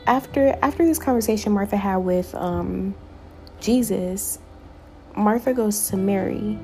after 0.07 0.59
after 0.63 0.85
this 0.85 0.99
conversation 0.99 1.53
Martha 1.53 1.77
had 1.77 1.99
with 1.99 2.35
um 2.35 2.95
Jesus, 3.61 4.39
Martha 5.17 5.53
goes 5.53 5.89
to 5.89 5.97
Mary 5.97 6.59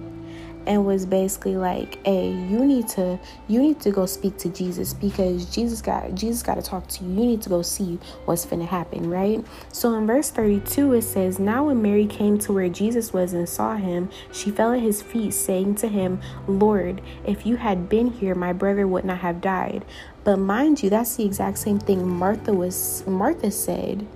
and 0.67 0.85
was 0.85 1.07
basically 1.07 1.57
like, 1.57 1.99
"Hey, 2.05 2.29
you 2.31 2.65
need 2.65 2.89
to 2.89 3.19
you 3.49 3.61
need 3.61 3.81
to 3.81 3.91
go 3.91 4.07
speak 4.07 4.37
to 4.39 4.49
Jesus 4.49 4.93
because 4.93 5.47
Jesus 5.47 5.81
got 5.81 6.15
Jesus 6.15 6.43
got 6.43 6.57
to 6.57 6.63
talk 6.63 6.87
to 6.89 7.05
you. 7.05 7.11
You 7.11 7.27
need 7.27 7.43
to 7.43 7.49
go 7.49 7.63
see 7.63 7.99
what's 8.25 8.45
to 8.45 8.65
happen, 8.65 9.11
right?" 9.11 9.45
So 9.73 9.95
in 9.95 10.07
verse 10.07 10.31
32 10.31 10.93
it 10.95 11.03
says, 11.03 11.39
"Now 11.39 11.67
when 11.67 11.83
Mary 11.83 12.07
came 12.07 12.39
to 12.39 12.53
where 12.53 12.69
Jesus 12.69 13.13
was 13.13 13.33
and 13.33 13.49
saw 13.49 13.77
him, 13.77 14.09
she 14.33 14.51
fell 14.51 14.73
at 14.73 14.81
his 14.81 15.03
feet, 15.03 15.35
saying 15.35 15.77
to 15.77 15.89
him, 15.89 16.21
"Lord, 16.47 17.01
if 17.27 17.47
you 17.47 17.57
had 17.57 17.89
been 17.89 18.09
here, 18.11 18.35
my 18.35 18.53
brother 18.53 18.87
would 18.87 19.05
not 19.05 19.19
have 19.19 19.41
died." 19.41 19.85
But 20.25 20.39
mind 20.39 20.83
you, 20.83 20.91
that's 20.91 21.17
the 21.17 21.25
exact 21.25 21.59
same 21.59 21.79
thing 21.79 22.09
Martha 22.09 22.53
was 22.53 23.05
Martha 23.07 23.51
said 23.51 24.07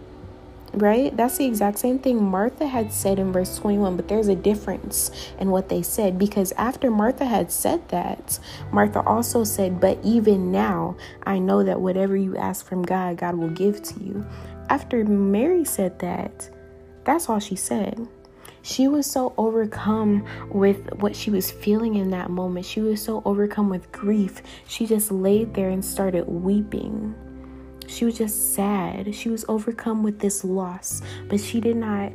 right? 0.75 1.17
That's 1.17 1.39
the 1.39 1.47
exact 1.47 1.79
same 1.79 1.99
thing 1.99 2.23
Martha 2.23 2.67
had 2.67 2.93
said 2.93 3.19
in 3.19 3.33
verse 3.33 3.59
21, 3.59 3.97
but 3.97 4.09
there's 4.09 4.29
a 4.29 4.35
difference 4.35 5.11
in 5.39 5.51
what 5.51 5.69
they 5.69 5.83
said 5.83 6.19
because 6.19 6.53
after 6.53 6.91
Martha 6.91 7.25
had 7.25 7.51
said 7.51 7.89
that, 7.89 8.39
Martha 8.73 9.03
also 9.03 9.45
said, 9.45 9.81
But 9.81 9.99
even 10.05 10.53
now, 10.53 10.97
I 11.25 11.39
know 11.39 11.63
that 11.63 11.81
whatever 11.81 12.17
you 12.17 12.37
ask 12.37 12.67
from 12.67 12.83
God, 12.83 13.17
God 13.17 13.37
will 13.37 13.51
give 13.51 13.83
to 13.83 14.01
you. 14.01 14.27
After 14.69 15.05
Mary 15.05 15.65
said 15.65 15.99
that, 15.99 16.49
that's 17.05 17.29
all 17.29 17.41
she 17.41 17.57
said. 17.57 18.07
She 18.63 18.89
was 18.89 19.11
so 19.11 19.33
overcome 19.39 20.27
with 20.51 20.93
what 20.97 21.17
she 21.17 21.31
was 21.31 21.51
feeling 21.51 21.95
in 21.95 22.11
that 22.11 22.31
moment. 22.31 22.67
She 22.67 22.81
was 22.81 23.03
so 23.03 23.23
overcome 23.25 23.71
with 23.71 23.91
grief. 23.91 24.43
She 24.69 24.87
just 24.87 25.11
laid 25.11 25.55
there 25.55 25.71
and 25.71 25.85
started 25.85 26.29
weeping. 26.29 27.15
She 27.91 28.05
was 28.05 28.17
just 28.17 28.55
sad. 28.55 29.13
She 29.17 29.29
was 29.29 29.45
overcome 29.49 30.05
with 30.05 30.21
this 30.21 30.45
loss, 30.45 31.03
but 31.29 31.41
she 31.41 31.61
did 31.61 31.77
not 31.77 32.13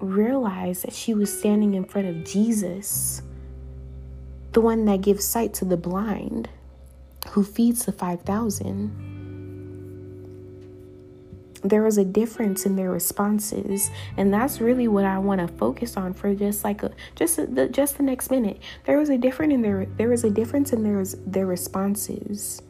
realize 0.00 0.82
that 0.82 0.92
she 0.92 1.14
was 1.14 1.36
standing 1.36 1.74
in 1.74 1.84
front 1.84 2.08
of 2.08 2.24
Jesus, 2.24 3.22
the 4.50 4.60
one 4.60 4.86
that 4.86 5.02
gives 5.02 5.24
sight 5.24 5.54
to 5.54 5.64
the 5.64 5.76
blind, 5.76 6.48
who 7.28 7.44
feeds 7.44 7.84
the 7.84 7.92
5,000 7.92 9.12
there 11.66 11.82
was 11.82 11.96
a 11.96 12.04
difference 12.04 12.66
in 12.66 12.76
their 12.76 12.90
responses 12.90 13.90
and 14.18 14.34
that's 14.34 14.60
really 14.60 14.86
what 14.86 15.06
i 15.06 15.16
want 15.16 15.40
to 15.40 15.48
focus 15.56 15.96
on 15.96 16.12
for 16.12 16.34
just 16.34 16.62
like 16.62 16.82
a 16.82 16.90
just 17.14 17.36
the 17.54 17.70
just 17.70 17.96
the 17.96 18.02
next 18.02 18.30
minute. 18.30 18.60
There 18.84 18.98
was 18.98 19.08
a 19.08 19.16
difference 19.16 19.54
in 19.54 19.62
their 19.62 19.86
there 19.96 20.10
was 20.10 20.24
a 20.24 20.30
difference 20.30 20.74
in 20.74 20.82
their 20.82 21.02
their 21.24 21.46
responses 21.46 22.60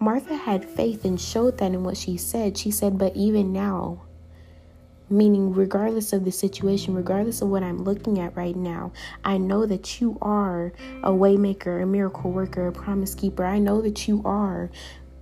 martha 0.00 0.34
had 0.34 0.64
faith 0.64 1.04
and 1.04 1.20
showed 1.20 1.58
that 1.58 1.72
in 1.72 1.84
what 1.84 1.96
she 1.96 2.16
said. 2.16 2.56
She 2.58 2.70
said 2.70 2.98
but 2.98 3.14
even 3.14 3.52
now 3.52 4.02
meaning 5.10 5.52
regardless 5.52 6.12
of 6.12 6.24
the 6.24 6.30
situation 6.30 6.94
regardless 6.94 7.42
of 7.42 7.48
what 7.48 7.64
i'm 7.64 7.82
looking 7.82 8.20
at 8.20 8.34
right 8.36 8.54
now 8.54 8.92
i 9.24 9.36
know 9.36 9.66
that 9.66 10.00
you 10.00 10.16
are 10.22 10.72
a 11.02 11.10
waymaker 11.10 11.82
a 11.82 11.86
miracle 11.86 12.30
worker 12.30 12.68
a 12.68 12.72
promise 12.72 13.14
keeper. 13.14 13.44
I 13.44 13.58
know 13.58 13.82
that 13.82 14.06
you 14.06 14.22
are 14.24 14.70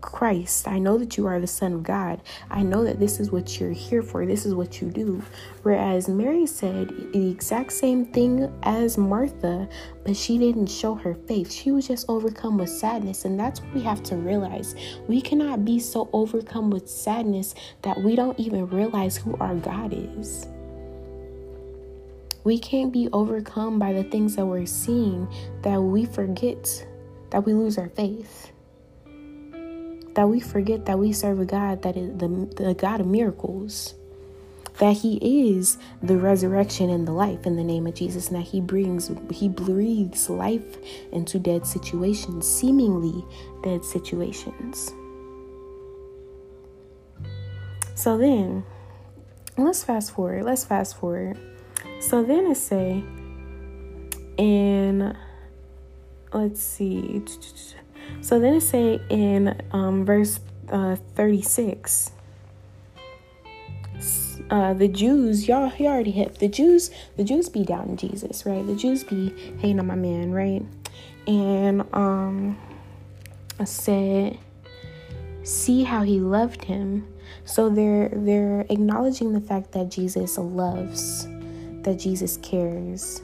Christ. 0.00 0.68
I 0.68 0.78
know 0.78 0.98
that 0.98 1.16
you 1.16 1.26
are 1.26 1.40
the 1.40 1.46
Son 1.46 1.72
of 1.72 1.82
God. 1.82 2.22
I 2.50 2.62
know 2.62 2.84
that 2.84 3.00
this 3.00 3.20
is 3.20 3.30
what 3.30 3.58
you're 3.58 3.72
here 3.72 4.02
for. 4.02 4.24
This 4.24 4.46
is 4.46 4.54
what 4.54 4.80
you 4.80 4.88
do. 4.90 5.22
Whereas 5.62 6.08
Mary 6.08 6.46
said 6.46 6.88
the 7.12 7.30
exact 7.30 7.72
same 7.72 8.06
thing 8.06 8.52
as 8.62 8.96
Martha, 8.96 9.68
but 10.04 10.16
she 10.16 10.38
didn't 10.38 10.68
show 10.68 10.94
her 10.94 11.14
faith. 11.14 11.52
She 11.52 11.70
was 11.70 11.88
just 11.88 12.06
overcome 12.08 12.58
with 12.58 12.70
sadness. 12.70 13.24
And 13.24 13.38
that's 13.38 13.60
what 13.60 13.74
we 13.74 13.82
have 13.82 14.02
to 14.04 14.16
realize. 14.16 14.74
We 15.08 15.20
cannot 15.20 15.64
be 15.64 15.80
so 15.80 16.08
overcome 16.12 16.70
with 16.70 16.88
sadness 16.88 17.54
that 17.82 18.00
we 18.00 18.16
don't 18.16 18.38
even 18.38 18.68
realize 18.68 19.16
who 19.16 19.36
our 19.38 19.54
God 19.56 19.92
is. 19.92 20.46
We 22.44 22.58
can't 22.58 22.92
be 22.92 23.08
overcome 23.12 23.78
by 23.78 23.92
the 23.92 24.04
things 24.04 24.36
that 24.36 24.46
we're 24.46 24.64
seeing 24.64 25.28
that 25.62 25.80
we 25.80 26.06
forget, 26.06 26.86
that 27.30 27.44
we 27.44 27.52
lose 27.52 27.76
our 27.76 27.90
faith 27.90 28.52
that 30.14 30.28
we 30.28 30.40
forget 30.40 30.86
that 30.86 30.98
we 30.98 31.12
serve 31.12 31.40
a 31.40 31.44
God 31.44 31.82
that 31.82 31.96
is 31.96 32.18
the, 32.18 32.28
the 32.56 32.74
God 32.74 33.00
of 33.00 33.06
miracles, 33.06 33.94
that 34.78 34.96
He 34.98 35.50
is 35.50 35.78
the 36.02 36.16
resurrection 36.16 36.90
and 36.90 37.06
the 37.06 37.12
life 37.12 37.46
in 37.46 37.56
the 37.56 37.64
name 37.64 37.86
of 37.86 37.94
Jesus, 37.94 38.28
and 38.28 38.36
that 38.36 38.48
He 38.48 38.60
brings, 38.60 39.10
He 39.30 39.48
breathes 39.48 40.28
life 40.28 40.78
into 41.12 41.38
dead 41.38 41.66
situations, 41.66 42.48
seemingly 42.48 43.24
dead 43.62 43.84
situations. 43.84 44.92
So 47.94 48.16
then, 48.16 48.64
let's 49.56 49.82
fast 49.82 50.12
forward. 50.12 50.44
Let's 50.44 50.64
fast 50.64 50.96
forward. 50.96 51.36
So 52.00 52.22
then 52.22 52.46
it 52.46 52.56
say 52.56 53.02
and 54.38 55.16
let's 56.32 56.62
see 56.62 57.22
so 58.20 58.38
then 58.38 58.54
it 58.54 58.60
say 58.62 59.00
in 59.08 59.60
um, 59.72 60.04
verse 60.04 60.40
uh, 60.70 60.96
36, 61.14 62.12
uh, 64.50 64.72
the 64.74 64.88
Jews, 64.88 65.46
y'all, 65.46 65.68
he 65.68 65.86
already 65.86 66.10
hit 66.10 66.38
the 66.38 66.48
Jews. 66.48 66.90
The 67.16 67.24
Jews 67.24 67.48
be 67.48 67.64
doubting 67.64 67.96
Jesus, 67.96 68.46
right? 68.46 68.66
The 68.66 68.74
Jews 68.74 69.04
be 69.04 69.30
hating 69.58 69.78
on 69.78 69.86
my 69.86 69.94
man, 69.94 70.32
right? 70.32 70.64
And 71.26 71.82
um, 71.92 72.58
I 73.60 73.64
said, 73.64 74.38
see 75.42 75.84
how 75.84 76.02
he 76.02 76.20
loved 76.20 76.64
him. 76.64 77.06
So 77.44 77.68
they're 77.68 78.08
they're 78.10 78.64
acknowledging 78.70 79.32
the 79.32 79.40
fact 79.40 79.72
that 79.72 79.90
Jesus 79.90 80.38
loves, 80.38 81.26
that 81.82 81.98
Jesus 81.98 82.38
cares, 82.38 83.22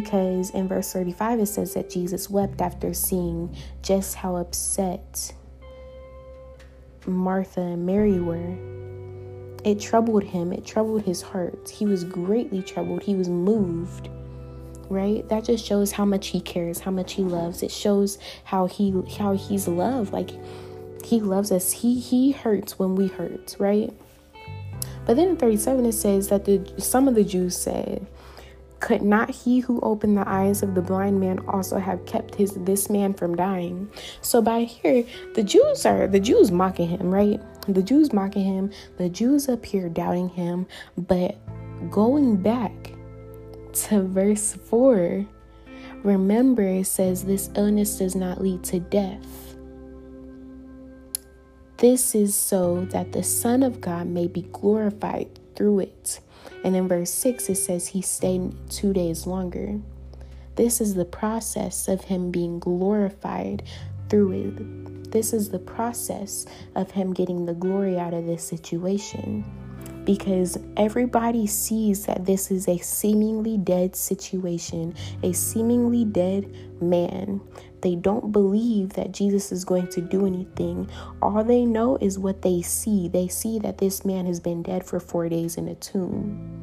because 0.00 0.48
in 0.50 0.66
verse 0.66 0.90
35 0.90 1.40
it 1.40 1.46
says 1.46 1.74
that 1.74 1.90
Jesus 1.90 2.30
wept 2.30 2.62
after 2.62 2.94
seeing 2.94 3.54
just 3.82 4.14
how 4.14 4.36
upset 4.36 5.34
Martha 7.06 7.60
and 7.60 7.84
Mary 7.84 8.18
were. 8.18 8.56
It 9.64 9.78
troubled 9.80 10.24
him, 10.24 10.50
it 10.50 10.64
troubled 10.64 11.02
his 11.02 11.20
heart. 11.20 11.68
He 11.68 11.84
was 11.84 12.04
greatly 12.04 12.62
troubled, 12.62 13.02
he 13.02 13.14
was 13.14 13.28
moved. 13.28 14.08
Right? 14.88 15.28
That 15.28 15.44
just 15.44 15.64
shows 15.64 15.92
how 15.92 16.06
much 16.06 16.28
he 16.28 16.40
cares, 16.40 16.80
how 16.80 16.90
much 16.90 17.12
he 17.12 17.22
loves. 17.22 17.62
It 17.62 17.70
shows 17.70 18.18
how 18.44 18.68
he 18.68 18.94
how 19.18 19.34
he's 19.34 19.68
loved. 19.68 20.12
Like 20.12 20.30
he 21.04 21.20
loves 21.20 21.52
us. 21.52 21.70
He 21.70 22.00
he 22.00 22.32
hurts 22.32 22.78
when 22.78 22.94
we 22.94 23.08
hurt, 23.08 23.56
right? 23.58 23.92
But 25.04 25.16
then 25.16 25.28
in 25.28 25.36
37 25.36 25.84
it 25.84 25.92
says 25.92 26.28
that 26.28 26.46
the 26.46 26.62
some 26.78 27.08
of 27.08 27.14
the 27.14 27.24
Jews 27.24 27.56
said, 27.56 28.06
could 28.82 29.00
not 29.00 29.30
he 29.30 29.60
who 29.60 29.80
opened 29.80 30.18
the 30.18 30.28
eyes 30.28 30.60
of 30.64 30.74
the 30.74 30.82
blind 30.82 31.20
man 31.20 31.38
also 31.46 31.78
have 31.78 32.04
kept 32.04 32.34
his 32.34 32.50
this 32.64 32.90
man 32.90 33.14
from 33.14 33.36
dying? 33.36 33.88
So 34.22 34.42
by 34.42 34.64
here, 34.64 35.04
the 35.34 35.44
Jews 35.44 35.86
are 35.86 36.08
the 36.08 36.18
Jews 36.18 36.50
mocking 36.50 36.88
him, 36.88 37.08
right? 37.14 37.40
The 37.68 37.82
Jews 37.82 38.12
mocking 38.12 38.44
him, 38.44 38.72
the 38.98 39.08
Jews 39.08 39.48
up 39.48 39.64
here 39.64 39.88
doubting 39.88 40.28
him, 40.28 40.66
but 40.98 41.38
going 41.90 42.36
back 42.36 42.92
to 43.84 44.02
verse 44.02 44.54
4, 44.54 45.24
remember 46.02 46.62
it 46.64 46.88
says 46.88 47.24
this 47.24 47.50
illness 47.54 47.98
does 47.98 48.16
not 48.16 48.42
lead 48.42 48.64
to 48.64 48.80
death. 48.80 49.56
This 51.76 52.16
is 52.16 52.34
so 52.34 52.84
that 52.86 53.12
the 53.12 53.22
Son 53.22 53.62
of 53.62 53.80
God 53.80 54.08
may 54.08 54.26
be 54.26 54.42
glorified 54.52 55.38
through 55.54 55.80
it. 55.80 56.18
And 56.64 56.76
in 56.76 56.88
verse 56.88 57.10
6, 57.10 57.48
it 57.48 57.56
says 57.56 57.88
he 57.88 58.02
stayed 58.02 58.54
two 58.70 58.92
days 58.92 59.26
longer. 59.26 59.80
This 60.56 60.80
is 60.80 60.94
the 60.94 61.04
process 61.04 61.88
of 61.88 62.04
him 62.04 62.30
being 62.30 62.58
glorified 62.58 63.62
through 64.08 64.32
it. 64.32 65.10
This 65.10 65.32
is 65.32 65.50
the 65.50 65.58
process 65.58 66.46
of 66.74 66.90
him 66.90 67.12
getting 67.12 67.46
the 67.46 67.54
glory 67.54 67.98
out 67.98 68.14
of 68.14 68.26
this 68.26 68.44
situation. 68.44 69.44
Because 70.04 70.58
everybody 70.76 71.46
sees 71.46 72.06
that 72.06 72.26
this 72.26 72.50
is 72.50 72.68
a 72.68 72.78
seemingly 72.78 73.56
dead 73.56 73.94
situation, 73.94 74.94
a 75.22 75.32
seemingly 75.32 76.04
dead 76.04 76.52
man. 76.80 77.40
They 77.82 77.96
don't 77.96 78.30
believe 78.30 78.90
that 78.94 79.10
Jesus 79.10 79.50
is 79.50 79.64
going 79.64 79.88
to 79.88 80.00
do 80.00 80.24
anything. 80.24 80.88
All 81.20 81.42
they 81.42 81.64
know 81.64 81.98
is 82.00 82.16
what 82.18 82.42
they 82.42 82.62
see. 82.62 83.08
They 83.08 83.26
see 83.26 83.58
that 83.58 83.78
this 83.78 84.04
man 84.04 84.26
has 84.26 84.38
been 84.38 84.62
dead 84.62 84.84
for 84.84 85.00
four 85.00 85.28
days 85.28 85.56
in 85.56 85.66
a 85.66 85.74
tomb. 85.74 86.62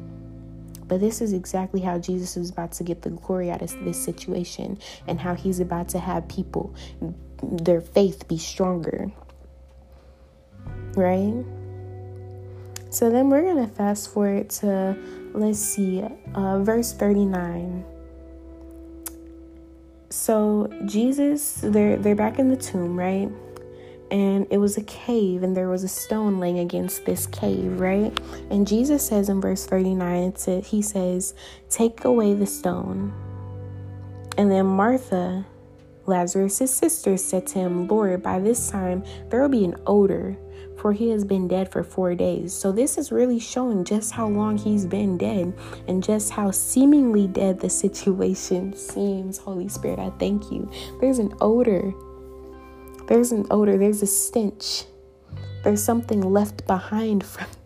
But 0.88 1.00
this 1.00 1.20
is 1.20 1.34
exactly 1.34 1.82
how 1.82 1.98
Jesus 1.98 2.36
is 2.38 2.50
about 2.50 2.72
to 2.72 2.84
get 2.84 3.02
the 3.02 3.10
glory 3.10 3.50
out 3.50 3.60
of 3.60 3.84
this 3.84 4.02
situation 4.02 4.78
and 5.06 5.20
how 5.20 5.34
he's 5.34 5.60
about 5.60 5.90
to 5.90 5.98
have 5.98 6.26
people, 6.26 6.74
their 7.42 7.82
faith 7.82 8.26
be 8.26 8.38
stronger. 8.38 9.12
Right? 10.96 11.44
So 12.88 13.10
then 13.10 13.28
we're 13.28 13.42
going 13.42 13.68
to 13.68 13.72
fast 13.72 14.12
forward 14.12 14.50
to, 14.50 14.96
let's 15.34 15.60
see, 15.60 16.02
uh, 16.34 16.58
verse 16.60 16.92
39 16.92 17.84
so 20.10 20.68
Jesus, 20.86 21.60
they're 21.62 21.96
they're 21.96 22.16
back 22.16 22.38
in 22.38 22.48
the 22.48 22.56
tomb, 22.56 22.98
right? 22.98 23.30
And 24.10 24.48
it 24.50 24.58
was 24.58 24.76
a 24.76 24.82
cave, 24.82 25.44
and 25.44 25.56
there 25.56 25.68
was 25.68 25.84
a 25.84 25.88
stone 25.88 26.40
laying 26.40 26.58
against 26.58 27.04
this 27.06 27.28
cave, 27.28 27.78
right? 27.78 28.12
And 28.50 28.66
Jesus 28.66 29.06
says 29.06 29.28
in 29.28 29.40
verse 29.40 29.66
39, 29.66 30.34
it 30.48 30.64
he 30.64 30.82
says, 30.82 31.32
Take 31.68 32.04
away 32.04 32.34
the 32.34 32.46
stone. 32.46 33.12
And 34.36 34.50
then 34.50 34.66
Martha, 34.66 35.46
Lazarus' 36.06 36.74
sister, 36.74 37.16
said 37.16 37.46
to 37.48 37.60
him, 37.60 37.86
Lord, 37.86 38.20
by 38.20 38.40
this 38.40 38.68
time 38.68 39.04
there 39.28 39.40
will 39.40 39.48
be 39.48 39.64
an 39.64 39.76
odor 39.86 40.36
for 40.80 40.94
he 40.94 41.10
has 41.10 41.24
been 41.24 41.46
dead 41.46 41.70
for 41.70 41.84
four 41.84 42.14
days. 42.14 42.54
So, 42.54 42.72
this 42.72 42.96
is 42.96 43.12
really 43.12 43.38
showing 43.38 43.84
just 43.84 44.12
how 44.12 44.26
long 44.26 44.56
he's 44.56 44.86
been 44.86 45.18
dead 45.18 45.52
and 45.86 46.02
just 46.02 46.30
how 46.30 46.50
seemingly 46.50 47.26
dead 47.26 47.60
the 47.60 47.68
situation 47.68 48.74
seems. 48.74 49.36
Holy 49.36 49.68
Spirit, 49.68 49.98
I 49.98 50.08
thank 50.18 50.50
you. 50.50 50.70
There's 51.00 51.18
an 51.18 51.34
odor. 51.40 51.92
There's 53.08 53.30
an 53.30 53.46
odor. 53.50 53.76
There's 53.76 54.00
a 54.00 54.06
stench. 54.06 54.84
There's 55.64 55.84
something 55.84 56.22
left 56.22 56.66
behind 56.66 57.24
from. 57.24 57.46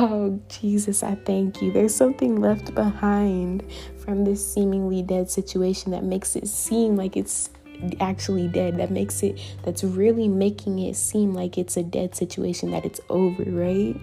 Oh, 0.00 0.38
Jesus, 0.48 1.02
I 1.02 1.14
thank 1.14 1.60
you. 1.62 1.72
There's 1.72 1.94
something 1.94 2.36
left 2.36 2.72
behind 2.74 3.64
from 3.96 4.22
this 4.22 4.52
seemingly 4.52 5.02
dead 5.02 5.30
situation 5.30 5.90
that 5.92 6.04
makes 6.04 6.36
it 6.36 6.46
seem 6.46 6.94
like 6.94 7.16
it's 7.16 7.50
actually 8.00 8.48
dead 8.48 8.76
that 8.78 8.90
makes 8.90 9.22
it 9.22 9.38
that's 9.64 9.84
really 9.84 10.28
making 10.28 10.78
it 10.78 10.96
seem 10.96 11.32
like 11.32 11.56
it's 11.56 11.76
a 11.76 11.82
dead 11.82 12.14
situation 12.14 12.70
that 12.70 12.84
it's 12.84 13.00
over 13.08 13.42
right 13.44 13.96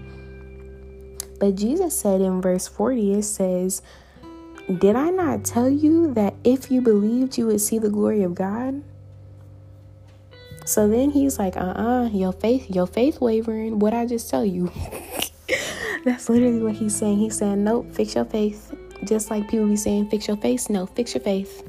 but 1.39 1.55
jesus 1.55 1.97
said 1.97 2.21
in 2.21 2.41
verse 2.41 2.67
40 2.67 3.13
it 3.13 3.23
says 3.23 3.81
did 4.79 4.95
i 4.95 5.09
not 5.09 5.43
tell 5.43 5.69
you 5.69 6.13
that 6.13 6.33
if 6.43 6.71
you 6.71 6.81
believed 6.81 7.37
you 7.37 7.47
would 7.47 7.61
see 7.61 7.77
the 7.77 7.89
glory 7.89 8.23
of 8.23 8.33
god 8.33 8.81
so 10.65 10.87
then 10.87 11.11
he's 11.11 11.37
like 11.37 11.57
uh-uh 11.57 12.09
your 12.13 12.31
faith 12.31 12.69
your 12.69 12.87
faith 12.87 13.19
wavering 13.19 13.79
what 13.79 13.93
i 13.93 14.05
just 14.05 14.29
tell 14.29 14.45
you 14.45 14.71
That's 16.05 16.29
literally 16.29 16.61
what 16.61 16.75
he's 16.75 16.95
saying. 16.95 17.17
He's 17.17 17.35
saying, 17.35 17.63
Nope, 17.63 17.91
fix 17.91 18.13
your 18.13 18.25
faith. 18.25 18.71
Just 19.03 19.31
like 19.31 19.49
people 19.49 19.67
be 19.67 19.75
saying, 19.75 20.09
Fix 20.09 20.27
your 20.27 20.37
face. 20.37 20.69
No, 20.69 20.85
fix 20.85 21.15
your 21.15 21.23
faith. 21.23 21.67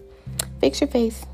Fix 0.60 0.80
your 0.82 0.88
faith. 0.88 1.26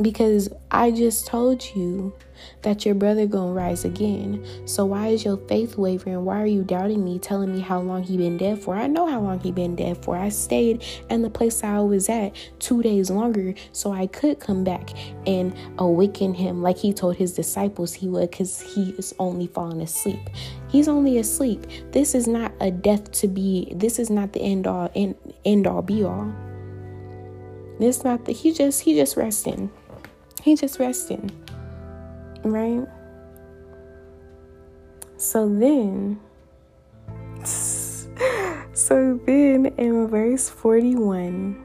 Because 0.00 0.48
I 0.70 0.90
just 0.90 1.26
told 1.26 1.62
you 1.74 2.14
that 2.62 2.84
your 2.84 2.94
brother 2.94 3.26
gonna 3.26 3.52
rise 3.52 3.84
again. 3.84 4.44
So 4.64 4.86
why 4.86 5.08
is 5.08 5.24
your 5.24 5.36
faith 5.36 5.76
wavering? 5.76 6.24
Why 6.24 6.40
are 6.40 6.46
you 6.46 6.62
doubting 6.62 7.04
me, 7.04 7.18
telling 7.18 7.52
me 7.52 7.60
how 7.60 7.80
long 7.80 8.02
he 8.02 8.16
been 8.16 8.36
dead 8.36 8.58
for? 8.60 8.74
I 8.74 8.86
know 8.86 9.06
how 9.06 9.20
long 9.20 9.40
he 9.40 9.52
been 9.52 9.76
dead 9.76 10.02
for. 10.02 10.16
I 10.16 10.28
stayed 10.28 10.82
in 11.10 11.22
the 11.22 11.30
place 11.30 11.62
I 11.62 11.80
was 11.80 12.08
at 12.08 12.34
two 12.58 12.82
days 12.82 13.10
longer 13.10 13.54
so 13.72 13.92
I 13.92 14.06
could 14.06 14.40
come 14.40 14.64
back 14.64 14.90
and 15.26 15.54
awaken 15.78 16.34
him 16.34 16.62
like 16.62 16.78
he 16.78 16.92
told 16.92 17.16
his 17.16 17.34
disciples 17.34 17.92
he 17.92 18.08
would 18.08 18.30
because 18.30 18.60
he 18.60 18.90
is 18.98 19.14
only 19.18 19.46
falling 19.46 19.82
asleep. 19.82 20.30
He's 20.68 20.88
only 20.88 21.18
asleep. 21.18 21.66
This 21.90 22.14
is 22.14 22.26
not 22.26 22.52
a 22.60 22.70
death 22.70 23.12
to 23.12 23.28
be, 23.28 23.72
this 23.76 23.98
is 23.98 24.08
not 24.08 24.32
the 24.32 24.40
end 24.40 24.66
all 24.66 24.90
end, 24.94 25.16
end 25.44 25.66
all 25.66 25.82
be 25.82 26.02
all. 26.02 26.32
This 27.78 28.04
not 28.04 28.26
the 28.26 28.32
he 28.32 28.52
just 28.52 28.82
he 28.82 28.94
just 28.94 29.16
resting. 29.16 29.70
He 30.42 30.56
just 30.56 30.78
resting 30.78 31.30
right? 32.44 32.86
So 35.16 35.48
then, 35.48 36.20
so 37.44 39.20
then 39.24 39.66
in 39.78 40.08
verse 40.08 40.48
41, 40.48 41.62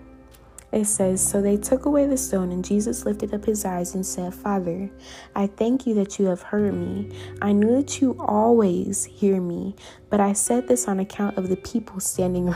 it 0.71 0.85
says, 0.85 1.27
So 1.27 1.41
they 1.41 1.57
took 1.57 1.85
away 1.85 2.05
the 2.05 2.17
stone, 2.17 2.51
and 2.51 2.63
Jesus 2.63 3.05
lifted 3.05 3.33
up 3.33 3.45
his 3.45 3.65
eyes 3.65 3.95
and 3.95 4.05
said, 4.05 4.33
Father, 4.33 4.89
I 5.35 5.47
thank 5.47 5.87
you 5.87 5.95
that 5.95 6.19
you 6.19 6.25
have 6.27 6.41
heard 6.41 6.73
me. 6.73 7.11
I 7.41 7.53
knew 7.53 7.75
that 7.77 7.99
you 8.01 8.15
always 8.19 9.05
hear 9.05 9.41
me, 9.41 9.75
but 10.09 10.19
I 10.19 10.33
said 10.33 10.67
this 10.67 10.87
on 10.87 10.99
account 10.99 11.37
of 11.37 11.49
the 11.49 11.57
people 11.57 11.99
standing 11.99 12.53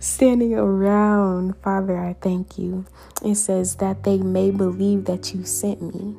standing 0.00 0.54
around. 0.54 1.56
Father, 1.58 1.96
I 1.96 2.14
thank 2.14 2.58
you. 2.58 2.84
It 3.24 3.36
says 3.36 3.76
that 3.76 4.02
they 4.02 4.18
may 4.18 4.50
believe 4.50 5.04
that 5.04 5.32
you 5.32 5.44
sent 5.44 5.82
me. 5.94 6.16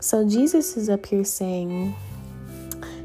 So 0.00 0.26
Jesus 0.28 0.76
is 0.76 0.88
up 0.88 1.04
here 1.06 1.24
saying, 1.24 1.94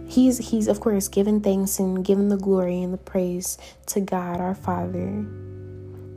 He's 0.07 0.37
he's 0.37 0.67
of 0.67 0.79
course 0.79 1.09
giving 1.09 1.41
thanks 1.41 1.79
and 1.79 2.03
giving 2.03 2.29
the 2.29 2.37
glory 2.37 2.81
and 2.81 2.93
the 2.93 2.97
praise 2.97 3.57
to 3.87 3.99
God 3.99 4.39
our 4.39 4.55
Father. 4.55 5.25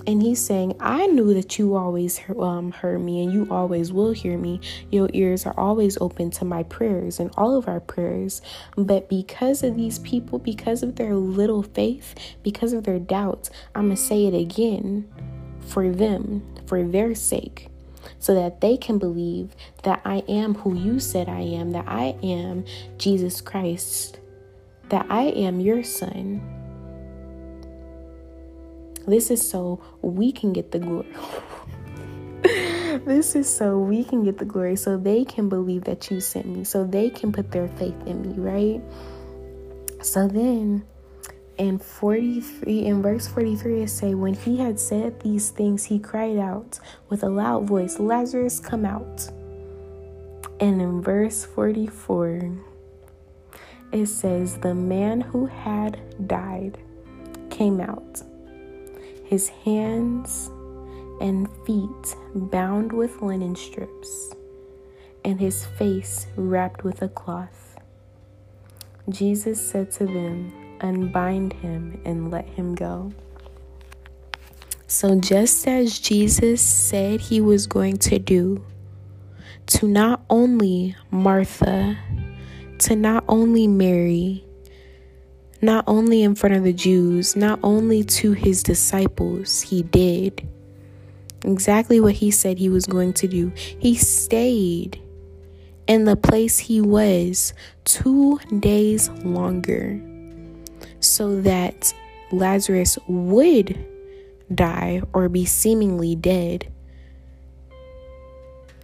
And 0.07 0.23
he's 0.23 0.41
saying, 0.41 0.77
I 0.81 1.07
knew 1.07 1.35
that 1.35 1.59
you 1.59 1.77
always 1.77 2.21
um, 2.39 2.73
heard 2.73 3.01
me 3.01 3.23
and 3.23 3.33
you 3.33 3.47
always 3.51 3.93
will 3.93 4.13
hear 4.13 4.39
me. 4.39 4.61
Your 4.91 5.09
ears 5.13 5.47
are 5.47 5.55
always 5.59 5.99
open 6.01 6.31
to 6.33 6.45
my 6.45 6.63
prayers 6.65 7.21
and 7.21 7.31
all 7.37 7.57
of 7.57 7.69
our 7.69 7.81
prayers. 7.81 8.41
But 8.77 9.09
because 9.09 9.63
of 9.63 9.77
these 9.77 9.99
people, 10.01 10.39
because 10.39 10.83
of 10.83 10.97
their 10.97 11.15
little 11.15 11.63
faith, 11.63 12.15
because 12.43 12.73
of 12.73 12.85
their 12.85 12.99
doubts, 12.99 13.51
I'm 13.75 13.87
going 13.87 13.97
to 13.97 14.03
say 14.03 14.27
it 14.27 14.35
again 14.35 15.09
for 15.61 15.91
them, 15.91 16.43
for 16.67 16.83
their 16.83 17.15
sake 17.15 17.69
so 18.19 18.35
that 18.35 18.61
they 18.61 18.77
can 18.77 18.99
believe 18.99 19.55
that 19.83 20.01
I 20.05 20.19
am 20.29 20.55
who 20.55 20.75
you 20.75 21.01
said 21.01 21.29
I 21.29 21.41
am, 21.41 21.73
that 21.73 21.87
I 21.87 22.17
am 22.23 22.65
Jesus 22.99 23.41
Christ, 23.41 24.19
that 24.89 25.07
I 25.11 25.25
am 25.25 25.61
your 25.61 25.83
son. 25.83 26.60
This 29.07 29.31
is 29.31 29.49
so 29.49 29.81
we 30.03 30.33
can 30.33 30.53
get 30.53 30.73
the 30.73 30.79
glory. 30.79 31.09
this 33.05 33.35
is 33.35 33.49
so 33.49 33.79
we 33.79 34.05
can 34.05 34.25
get 34.25 34.39
the 34.39 34.45
glory, 34.45 34.77
so 34.77 34.97
they 34.97 35.25
can 35.25 35.49
believe 35.49 35.85
that 35.85 36.11
you 36.11 36.21
sent 36.21 36.47
me, 36.47 36.65
so 36.65 36.85
they 36.85 37.11
can 37.11 37.33
put 37.33 37.51
their 37.51 37.69
faith 37.69 37.97
in 38.07 38.23
me, 38.23 38.35
right? 38.37 38.81
So 40.03 40.29
then 40.29 40.85
in 41.61 41.79
43 41.79 42.87
in 42.87 43.03
verse 43.03 43.27
43 43.27 43.83
it 43.83 43.91
say 43.91 44.15
when 44.15 44.33
he 44.33 44.57
had 44.57 44.81
said 44.81 45.21
these 45.21 45.51
things 45.51 45.85
he 45.85 45.99
cried 45.99 46.39
out 46.39 46.81
with 47.11 47.23
a 47.23 47.29
loud 47.29 47.65
voice 47.67 47.99
lazarus 47.99 48.59
come 48.59 48.87
out 48.87 49.29
and 50.59 50.81
in 50.81 51.03
verse 51.03 51.45
44 51.45 52.51
it 53.93 54.07
says 54.07 54.57
the 54.57 54.75
man 54.75 55.21
who 55.21 55.45
had 55.45 56.01
died 56.27 56.79
came 57.51 57.79
out 57.79 58.23
his 59.31 59.49
hands 59.49 60.51
and 61.23 61.49
feet 61.65 62.17
bound 62.35 62.93
with 62.93 63.23
linen 63.23 63.57
strips 63.57 64.35
and 65.25 65.41
his 65.41 65.65
face 65.79 66.27
wrapped 66.37 66.85
with 66.85 67.01
a 67.01 67.09
cloth 67.09 67.79
jesus 69.09 69.59
said 69.71 69.91
to 69.91 70.05
them 70.05 70.53
unbind 70.81 71.53
him 71.55 72.01
and 72.05 72.31
let 72.31 72.47
him 72.47 72.75
go. 72.75 73.13
So, 74.87 75.19
just 75.21 75.67
as 75.69 75.99
Jesus 75.99 76.61
said 76.61 77.21
he 77.21 77.41
was 77.41 77.67
going 77.67 77.99
to 77.99 78.19
do 78.19 78.65
to 79.67 79.87
not 79.87 80.25
only 80.29 80.97
Martha, 81.11 81.97
to 82.79 82.97
not 82.97 83.25
only 83.29 83.69
Mary, 83.69 84.45
not 85.63 85.85
only 85.87 86.23
in 86.23 86.35
front 86.35 86.57
of 86.57 86.65
the 86.65 86.73
Jews, 86.73 87.37
not 87.37 87.61
only 87.63 88.03
to 88.05 88.33
his 88.33 88.63
disciples, 88.63 89.61
he 89.61 89.83
did 89.83 90.49
exactly 91.45 92.01
what 92.01 92.15
he 92.15 92.31
said 92.31 92.59
he 92.59 92.69
was 92.69 92.87
going 92.87 93.13
to 93.15 93.29
do. 93.29 93.53
He 93.57 93.95
stayed 93.95 95.01
in 95.87 96.05
the 96.05 96.17
place 96.17 96.59
he 96.59 96.81
was 96.81 97.53
two 97.85 98.39
days 98.61 99.09
longer 99.25 100.01
so 101.01 101.41
that 101.43 101.93
Lazarus 102.33 102.99
would 103.09 103.87
die 104.55 105.03
or 105.13 105.29
be 105.29 105.45
seemingly 105.45 106.15
dead 106.15 106.71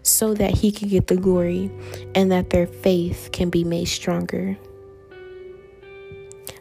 so 0.02 0.34
that 0.34 0.52
he 0.52 0.70
could 0.70 0.88
get 0.88 1.08
the 1.08 1.16
glory 1.16 1.70
and 2.14 2.30
that 2.30 2.50
their 2.50 2.66
faith 2.66 3.30
can 3.32 3.50
be 3.50 3.64
made 3.64 3.86
stronger. 3.86 4.56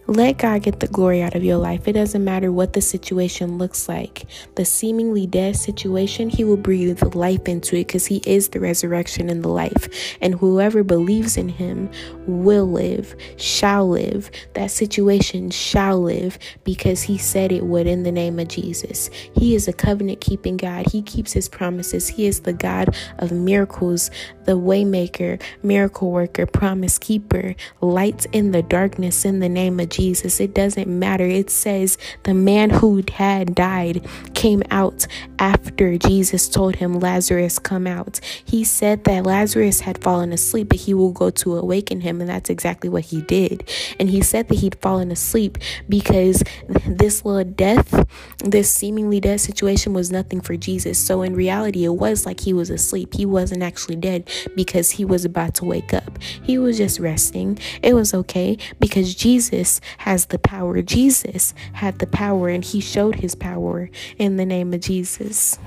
Let 0.08 0.38
God 0.38 0.62
get 0.62 0.82
the 0.82 0.88
glory 0.88 1.24
out 1.24 1.34
of 1.34 1.44
your 1.44 1.58
life. 1.58 1.88
It 1.88 1.94
doesn't 1.94 2.24
matter 2.24 2.52
what 2.52 2.74
the 2.74 2.82
situation 2.82 3.58
looks 3.58 3.90
like. 3.90 4.28
The 4.54 4.64
seemingly 4.64 5.26
dead 5.26 5.56
situation, 5.56 6.30
He 6.30 6.44
will 6.44 6.58
breathe 6.58 7.02
life 7.16 7.48
into 7.48 7.76
it 7.76 7.88
because 7.88 8.06
He 8.06 8.22
is 8.24 8.50
the 8.50 8.60
resurrection 8.60 9.32
and 9.32 9.44
the 9.44 9.50
life. 9.50 9.90
And 10.22 10.36
whoever 10.36 10.84
believes 10.84 11.38
in 11.38 11.50
Him 11.50 11.90
will 12.28 12.68
live, 12.70 13.16
shall 13.38 13.90
live. 13.90 14.30
That 14.54 14.70
situation 14.70 15.50
shall 15.50 16.00
live 16.00 16.38
because 16.64 17.02
He 17.02 17.18
said 17.18 17.52
it 17.52 17.66
would 17.66 17.88
in 17.88 18.04
the 18.04 18.12
name 18.12 18.38
of 18.38 18.48
Jesus. 18.48 19.10
He 19.34 19.56
is 19.56 19.68
a 19.68 19.74
covenant 19.74 20.22
keeping 20.22 20.56
God. 20.56 20.86
He 20.92 21.02
keeps 21.02 21.34
His 21.34 21.50
promises. 21.50 22.08
He 22.08 22.28
is 22.28 22.42
the 22.42 22.54
God 22.54 22.96
of 23.18 23.32
miracles, 23.32 24.12
the 24.44 24.56
waymaker, 24.56 25.42
miracle 25.64 26.12
worker, 26.12 26.46
promise 26.46 27.00
keeper, 27.00 27.56
light 27.82 28.28
in 28.34 28.52
the 28.52 28.62
darkness 28.62 29.26
in 29.26 29.40
the 29.40 29.50
name 29.50 29.80
of 29.80 29.95
Jesus. 29.96 30.40
It 30.40 30.54
doesn't 30.54 30.88
matter. 30.88 31.26
It 31.26 31.50
says 31.50 31.98
the 32.24 32.34
man 32.34 32.70
who 32.70 33.02
had 33.14 33.56
died 33.56 34.06
came 34.34 34.62
out 34.70 35.08
after 35.40 35.98
Jesus 35.98 36.50
told 36.50 36.76
him, 36.76 37.00
Lazarus, 37.00 37.60
come 37.60 37.88
out. 37.88 38.20
He 38.44 38.64
said 38.64 39.06
that 39.06 39.26
Lazarus 39.26 39.82
had 39.82 40.04
fallen 40.04 40.34
asleep, 40.34 40.70
but 40.70 40.80
he 40.80 40.94
will 40.94 41.12
go 41.12 41.30
to 41.30 41.56
awaken 41.56 42.02
him. 42.02 42.20
And 42.20 42.30
that's 42.30 42.50
exactly 42.50 42.90
what 42.90 43.06
he 43.06 43.22
did. 43.22 43.70
And 44.00 44.10
he 44.10 44.22
said 44.22 44.50
that 44.50 44.56
he'd 44.56 44.76
fallen 44.82 45.12
asleep 45.12 45.58
because 45.88 46.44
this 46.86 47.24
little 47.24 47.50
death, 47.50 48.06
this 48.44 48.70
seemingly 48.70 49.20
dead 49.20 49.40
situation 49.40 49.94
was 49.94 50.12
nothing 50.12 50.42
for 50.42 50.58
Jesus. 50.58 50.98
So 50.98 51.22
in 51.22 51.36
reality, 51.36 51.86
it 51.86 51.90
was 51.96 52.26
like 52.26 52.42
he 52.42 52.54
was 52.54 52.70
asleep. 52.70 53.14
He 53.14 53.26
wasn't 53.26 53.64
actually 53.64 53.96
dead 53.96 54.30
because 54.56 54.92
he 54.92 55.06
was 55.06 55.24
about 55.24 55.54
to 55.56 55.66
wake 55.66 55.94
up. 55.94 56.20
He 56.44 56.58
was 56.58 56.78
just 56.78 57.00
resting. 57.00 57.58
It 57.82 57.94
was 57.94 58.14
okay 58.14 58.58
because 58.80 59.16
Jesus 59.16 59.80
has 60.00 60.28
the 60.28 60.40
power. 60.40 60.82
Jesus 60.82 61.54
had 61.74 62.00
the 62.00 62.08
power 62.08 62.50
and 62.50 62.64
he 62.64 62.80
showed 62.80 63.16
his 63.16 63.36
power 63.36 63.90
in 64.18 64.38
the 64.38 64.46
name 64.46 64.74
of 64.74 64.82
Jesus. 64.82 65.58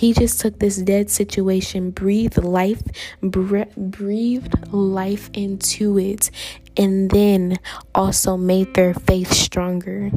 He 0.00 0.14
just 0.14 0.40
took 0.40 0.58
this 0.58 0.78
dead 0.78 1.10
situation, 1.10 1.90
breathed 1.90 2.38
life, 2.38 2.82
breathed 3.20 4.72
life 4.72 5.28
into 5.34 5.98
it, 5.98 6.30
and 6.74 7.10
then 7.10 7.58
also 7.94 8.38
made 8.38 8.72
their 8.72 8.94
faith 8.94 9.30
stronger. 9.30 10.10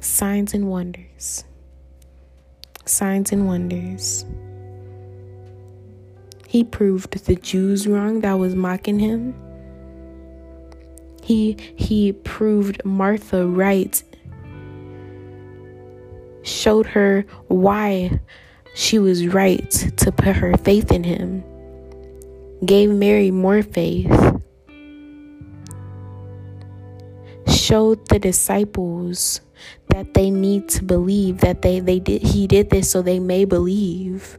Signs 0.00 0.54
and 0.54 0.68
wonders. 0.68 1.44
Signs 2.84 3.30
and 3.30 3.46
wonders. 3.46 4.24
He 6.48 6.64
proved 6.64 7.26
the 7.26 7.34
Jews 7.34 7.86
wrong 7.86 8.22
that 8.22 8.38
was 8.38 8.54
mocking 8.54 8.98
him. 8.98 9.34
He 11.22 11.58
he 11.76 12.12
proved 12.12 12.82
Martha 12.86 13.46
right. 13.46 14.02
Showed 16.40 16.86
her 16.86 17.26
why 17.48 18.18
she 18.74 18.98
was 18.98 19.28
right 19.28 19.70
to 19.98 20.10
put 20.10 20.36
her 20.36 20.56
faith 20.56 20.90
in 20.90 21.04
him. 21.04 21.44
gave 22.64 22.88
Mary 22.88 23.30
more 23.30 23.62
faith, 23.62 24.08
showed 27.46 28.08
the 28.08 28.18
disciples 28.18 29.42
that 29.88 30.14
they 30.14 30.30
need 30.30 30.66
to 30.70 30.82
believe 30.82 31.40
that 31.40 31.60
they, 31.60 31.80
they 31.80 31.98
did 31.98 32.22
he 32.22 32.46
did 32.46 32.70
this 32.70 32.90
so 32.90 33.02
they 33.02 33.18
may 33.18 33.44
believe 33.44 34.38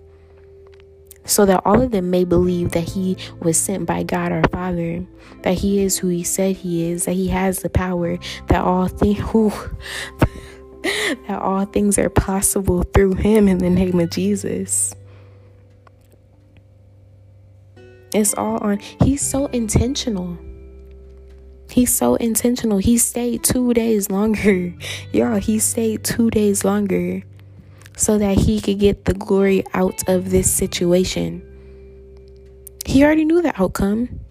so 1.29 1.45
that 1.45 1.61
all 1.65 1.81
of 1.81 1.91
them 1.91 2.09
may 2.09 2.23
believe 2.23 2.71
that 2.71 2.89
he 2.89 3.15
was 3.39 3.57
sent 3.57 3.85
by 3.85 4.03
God 4.03 4.31
our 4.31 4.43
Father, 4.51 5.05
that 5.43 5.55
he 5.55 5.81
is 5.81 5.97
who 5.97 6.07
he 6.07 6.23
said 6.23 6.57
he 6.57 6.91
is, 6.91 7.05
that 7.05 7.13
he 7.13 7.27
has 7.27 7.59
the 7.59 7.69
power, 7.69 8.17
that 8.47 8.63
all 8.63 8.87
things 8.87 9.19
that 11.27 11.39
all 11.41 11.65
things 11.65 11.99
are 11.99 12.09
possible 12.09 12.83
through 12.83 13.13
him 13.13 13.47
in 13.47 13.59
the 13.59 13.69
name 13.69 13.99
of 13.99 14.09
Jesus. 14.09 14.93
It's 18.13 18.33
all 18.33 18.57
on 18.57 18.79
he's 19.03 19.21
so 19.21 19.45
intentional. 19.47 20.37
He's 21.69 21.93
so 21.93 22.15
intentional. 22.15 22.79
He 22.79 22.97
stayed 22.97 23.43
two 23.43 23.75
days 23.75 24.09
longer. 24.09 24.73
Y'all, 25.13 25.35
he 25.35 25.59
stayed 25.59 26.03
two 26.03 26.31
days 26.31 26.65
longer 26.65 27.21
so 27.99 28.17
that 28.17 28.37
he 28.37 28.61
could 28.61 28.79
get 28.79 29.03
the 29.03 29.13
glory 29.13 29.63
out 29.73 30.07
of 30.07 30.29
this 30.29 30.49
situation. 30.49 31.43
He 32.85 33.03
already 33.03 33.25
knew 33.25 33.41
the 33.41 33.53
outcome. 33.61 34.21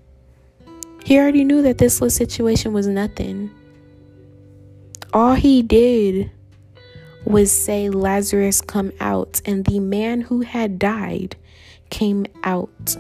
He 1.04 1.18
already 1.18 1.44
knew 1.44 1.61
that 1.62 1.76
this 1.76 2.00
little 2.00 2.11
situation 2.11 2.72
was 2.72 2.87
nothing. 2.87 3.50
All 5.12 5.35
he 5.35 5.62
did 5.62 6.31
was 7.24 7.52
say, 7.52 7.90
Lazarus, 7.90 8.62
come 8.62 8.90
out. 9.00 9.42
And 9.44 9.66
the 9.66 9.81
man 9.81 10.22
who 10.22 10.40
had 10.40 10.78
died 10.78 11.37
came 11.90 12.24
out. 12.44 12.96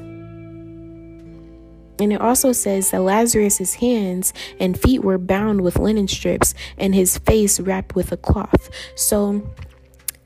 And 2.00 2.12
it 2.12 2.20
also 2.20 2.52
says 2.52 2.90
that 2.90 3.00
Lazarus's 3.00 3.74
hands 3.74 4.34
and 4.60 4.78
feet 4.78 5.02
were 5.02 5.18
bound 5.18 5.62
with 5.62 5.78
linen 5.78 6.08
strips 6.08 6.54
and 6.76 6.94
his 6.94 7.18
face 7.18 7.58
wrapped 7.58 7.94
with 7.94 8.12
a 8.12 8.16
cloth. 8.16 8.70
So 8.94 9.50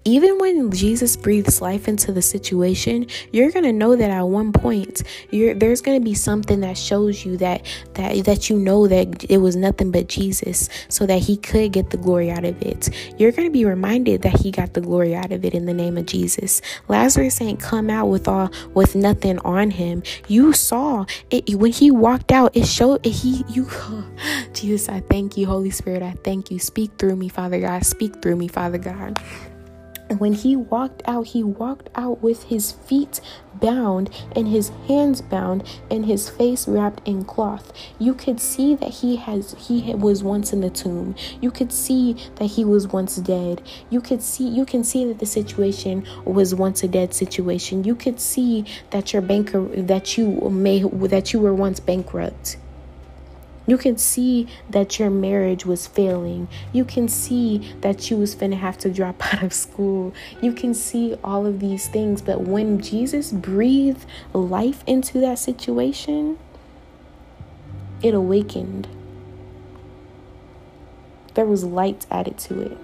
even 0.04 0.38
when 0.38 0.70
Jesus 0.72 1.16
breathes 1.16 1.60
life 1.60 1.86
into 1.86 2.12
the 2.12 2.22
situation, 2.22 3.06
you're 3.30 3.50
going 3.50 3.64
to 3.64 3.72
know 3.72 3.94
that 3.94 4.10
at 4.10 4.22
one 4.22 4.52
point 4.52 5.02
there's 5.30 5.80
going 5.80 6.00
to 6.00 6.04
be 6.04 6.14
something 6.14 6.60
that 6.60 6.76
shows 6.76 7.24
you 7.24 7.36
that 7.36 7.64
that 7.94 8.24
that 8.24 8.50
you 8.50 8.58
know 8.58 8.88
that 8.88 9.24
it 9.30 9.38
was 9.38 9.54
nothing 9.54 9.90
but 9.90 10.08
Jesus 10.08 10.68
so 10.88 11.06
that 11.06 11.20
he 11.20 11.36
could 11.36 11.72
get 11.72 11.90
the 11.90 11.96
glory 11.96 12.30
out 12.30 12.44
of 12.44 12.60
it. 12.62 12.88
You're 13.18 13.32
going 13.32 13.46
to 13.46 13.52
be 13.52 13.64
reminded 13.64 14.22
that 14.22 14.40
he 14.40 14.50
got 14.50 14.74
the 14.74 14.80
glory 14.80 15.14
out 15.14 15.30
of 15.30 15.44
it 15.44 15.54
in 15.54 15.66
the 15.66 15.74
name 15.74 15.96
of 15.96 16.06
Jesus. 16.06 16.60
Lazarus 16.88 17.40
ain't 17.40 17.60
come 17.60 17.88
out 17.88 18.06
with 18.06 18.26
all 18.26 18.50
with 18.74 18.94
nothing 18.94 19.38
on 19.40 19.70
him. 19.70 20.02
You 20.26 20.52
saw 20.52 21.04
it 21.30 21.54
when 21.54 21.72
he 21.72 21.90
walked 21.90 22.32
out. 22.32 22.56
It 22.56 22.66
showed 22.66 23.04
he 23.04 23.44
you 23.48 23.68
Jesus, 24.52 24.88
I 24.88 25.00
thank 25.00 25.36
you 25.36 25.46
Holy 25.46 25.70
Spirit. 25.70 26.02
I 26.02 26.12
thank 26.24 26.50
you. 26.50 26.58
Speak 26.58 26.90
through 26.98 27.16
me, 27.16 27.28
Father 27.28 27.60
God. 27.60 27.84
Speak 27.84 28.20
through 28.20 28.36
me, 28.36 28.48
Father 28.48 28.78
God 28.78 29.20
when 30.18 30.33
he 30.33 30.57
walked 30.57 31.03
out, 31.07 31.29
he 31.29 31.42
walked 31.42 31.88
out 31.94 32.22
with 32.22 32.44
his 32.44 32.72
feet 32.72 33.20
bound 33.55 34.11
and 34.35 34.48
his 34.48 34.70
hands 34.88 35.20
bound 35.20 35.62
and 35.90 36.07
his 36.07 36.29
face 36.29 36.66
wrapped 36.66 37.07
in 37.07 37.25
cloth. 37.25 37.72
You 37.98 38.14
could 38.14 38.40
see 38.40 38.75
that 38.75 38.90
he 38.90 39.16
has 39.16 39.55
he 39.59 39.94
was 39.94 40.22
once 40.22 40.53
in 40.53 40.61
the 40.61 40.70
tomb. 40.70 41.14
You 41.40 41.51
could 41.51 41.72
see 41.72 42.14
that 42.37 42.46
he 42.46 42.64
was 42.64 42.88
once 42.88 43.16
dead. 43.16 43.62
You 43.90 44.01
could 44.01 44.22
see 44.22 44.48
you 44.48 44.64
can 44.64 44.85
see 44.85 45.05
that 45.07 45.18
the 45.18 45.27
situation 45.27 46.07
was 46.25 46.55
once 46.55 46.83
a 46.83 46.88
dead 46.88 47.14
situation. 47.14 47.85
You 47.85 47.94
could 47.94 48.20
see 48.20 48.64
that 48.90 49.12
your 49.12 49.22
banker 49.22 49.64
that 49.83 50.16
you 50.16 50.51
may 50.51 50.83
that 50.83 51.33
you 51.33 51.40
were 51.40 51.55
once 51.55 51.81
bankrupt. 51.81 52.57
You 53.66 53.79
can 53.79 53.96
see 53.96 54.48
that 54.70 54.98
your 54.98 55.11
marriage 55.11 55.64
was 55.64 55.87
failing. 55.87 56.48
You 56.72 56.85
can 56.85 57.09
see 57.09 57.75
that 57.81 58.11
you 58.11 58.16
was 58.16 58.35
finna 58.35 58.59
have 58.59 58.77
to 58.79 58.90
drop 58.90 59.22
out 59.35 59.42
of 59.42 59.53
school. 59.53 60.12
You 60.40 60.53
can 60.53 60.75
see 60.75 61.14
all 61.22 61.46
of 61.46 61.61
these 61.61 61.88
things. 61.88 62.22
But 62.22 62.42
when 62.42 62.81
Jesus 62.81 63.31
breathed 63.33 64.05
life 64.33 64.83
into 64.87 65.20
that 65.20 65.38
situation, 65.38 66.38
it 68.03 68.14
awakened. 68.14 68.88
There 71.35 71.46
was 71.46 71.64
light 71.64 72.05
added 72.11 72.38
to 72.38 72.61
it. 72.61 72.79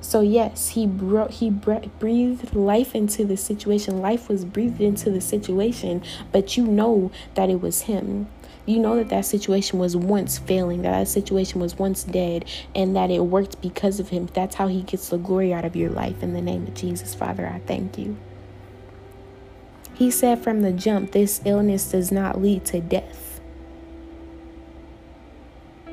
So 0.00 0.20
yes, 0.20 0.70
he 0.70 0.86
brought 0.86 1.32
he 1.32 1.48
breathed 1.48 2.54
life 2.54 2.94
into 2.94 3.24
the 3.24 3.36
situation. 3.36 4.02
Life 4.02 4.28
was 4.28 4.44
breathed 4.44 4.80
into 4.80 5.10
the 5.10 5.20
situation, 5.20 6.02
but 6.30 6.56
you 6.56 6.66
know 6.66 7.10
that 7.34 7.48
it 7.48 7.60
was 7.60 7.82
him 7.82 8.26
you 8.66 8.78
know 8.78 8.96
that 8.96 9.10
that 9.10 9.26
situation 9.26 9.78
was 9.78 9.96
once 9.96 10.38
failing, 10.38 10.82
that 10.82 10.92
that 10.92 11.08
situation 11.08 11.60
was 11.60 11.78
once 11.78 12.04
dead, 12.04 12.46
and 12.74 12.96
that 12.96 13.10
it 13.10 13.20
worked 13.20 13.60
because 13.60 14.00
of 14.00 14.08
him. 14.08 14.28
That's 14.32 14.54
how 14.54 14.68
he 14.68 14.82
gets 14.82 15.10
the 15.10 15.18
glory 15.18 15.52
out 15.52 15.64
of 15.64 15.76
your 15.76 15.90
life. 15.90 16.22
In 16.22 16.32
the 16.32 16.40
name 16.40 16.66
of 16.66 16.74
Jesus, 16.74 17.14
Father, 17.14 17.46
I 17.46 17.60
thank 17.66 17.98
you. 17.98 18.16
He 19.94 20.10
said 20.10 20.42
from 20.42 20.62
the 20.62 20.72
jump, 20.72 21.12
this 21.12 21.40
illness 21.44 21.90
does 21.90 22.10
not 22.10 22.40
lead 22.40 22.64
to 22.66 22.80
death. 22.80 23.40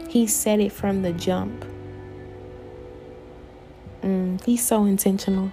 He 0.08 0.26
said 0.28 0.60
it 0.60 0.72
from 0.72 1.04
the 1.04 1.14
jump. 1.14 1.66
Mm, 4.02 4.44
he's 4.44 4.66
so 4.66 4.86
intentional. 4.86 5.52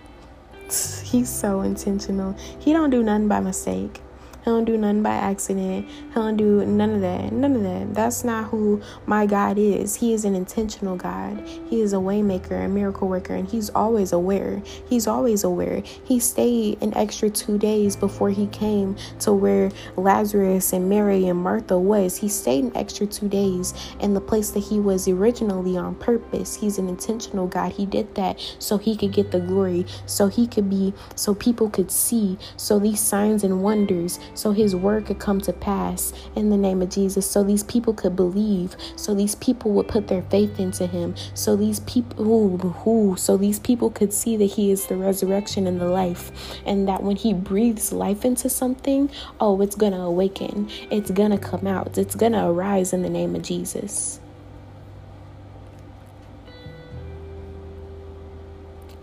He's 1.04 1.28
so 1.28 1.60
intentional. 1.60 2.34
He 2.58 2.72
don't 2.72 2.90
do 2.90 3.02
nothing 3.02 3.28
by 3.28 3.40
mistake. 3.40 4.00
Don't 4.48 4.64
do 4.64 4.78
nothing 4.78 5.02
by 5.02 5.10
accident. 5.10 5.86
He 5.86 6.14
don't 6.14 6.38
do 6.38 6.64
none 6.64 6.94
of 6.94 7.02
that. 7.02 7.32
None 7.34 7.54
of 7.54 7.62
that. 7.64 7.92
That's 7.92 8.24
not 8.24 8.46
who 8.46 8.80
my 9.04 9.26
God 9.26 9.58
is. 9.58 9.96
He 9.96 10.14
is 10.14 10.24
an 10.24 10.34
intentional 10.34 10.96
God. 10.96 11.46
He 11.68 11.82
is 11.82 11.92
a 11.92 11.96
waymaker, 11.96 12.64
a 12.64 12.66
miracle 12.66 13.08
worker, 13.08 13.34
and 13.34 13.46
he's 13.46 13.68
always 13.68 14.10
aware. 14.10 14.62
He's 14.88 15.06
always 15.06 15.44
aware. 15.44 15.82
He 16.02 16.18
stayed 16.18 16.82
an 16.82 16.96
extra 16.96 17.28
two 17.28 17.58
days 17.58 17.94
before 17.94 18.30
he 18.30 18.46
came 18.46 18.96
to 19.18 19.34
where 19.34 19.70
Lazarus 19.98 20.72
and 20.72 20.88
Mary 20.88 21.28
and 21.28 21.42
Martha 21.42 21.78
was. 21.78 22.16
He 22.16 22.30
stayed 22.30 22.64
an 22.64 22.74
extra 22.74 23.06
two 23.06 23.28
days 23.28 23.74
in 24.00 24.14
the 24.14 24.20
place 24.22 24.52
that 24.52 24.60
he 24.60 24.80
was 24.80 25.08
originally 25.08 25.76
on 25.76 25.94
purpose. 25.96 26.56
He's 26.56 26.78
an 26.78 26.88
intentional 26.88 27.48
God. 27.48 27.72
He 27.72 27.84
did 27.84 28.14
that 28.14 28.40
so 28.58 28.78
he 28.78 28.96
could 28.96 29.12
get 29.12 29.30
the 29.30 29.40
glory, 29.40 29.84
so 30.06 30.28
he 30.28 30.46
could 30.46 30.70
be, 30.70 30.94
so 31.16 31.34
people 31.34 31.68
could 31.68 31.90
see, 31.90 32.38
so 32.56 32.78
these 32.78 33.00
signs 33.00 33.44
and 33.44 33.62
wonders 33.62 34.18
so 34.38 34.52
his 34.52 34.76
word 34.76 35.04
could 35.04 35.18
come 35.18 35.40
to 35.40 35.52
pass 35.52 36.12
in 36.36 36.48
the 36.48 36.56
name 36.56 36.80
of 36.80 36.88
Jesus, 36.88 37.28
so 37.28 37.42
these 37.42 37.64
people 37.64 37.92
could 37.92 38.14
believe, 38.14 38.76
so 38.94 39.12
these 39.12 39.34
people 39.34 39.72
would 39.72 39.88
put 39.88 40.06
their 40.06 40.22
faith 40.22 40.60
into 40.60 40.86
him, 40.86 41.12
so 41.34 41.56
these 41.56 41.80
people, 41.80 42.24
ooh, 42.24 42.74
ooh, 42.86 43.16
so 43.16 43.36
these 43.36 43.58
people 43.58 43.90
could 43.90 44.12
see 44.12 44.36
that 44.36 44.44
he 44.44 44.70
is 44.70 44.86
the 44.86 44.96
resurrection 44.96 45.66
and 45.66 45.80
the 45.80 45.88
life, 45.88 46.30
and 46.64 46.86
that 46.86 47.02
when 47.02 47.16
he 47.16 47.34
breathes 47.34 47.92
life 47.92 48.24
into 48.24 48.48
something, 48.48 49.10
oh, 49.40 49.60
it's 49.60 49.74
gonna 49.74 50.00
awaken, 50.00 50.70
it's 50.88 51.10
gonna 51.10 51.36
come 51.36 51.66
out, 51.66 51.98
it's 51.98 52.14
gonna 52.14 52.48
arise 52.48 52.92
in 52.92 53.02
the 53.02 53.10
name 53.10 53.34
of 53.34 53.42
Jesus. 53.42 54.20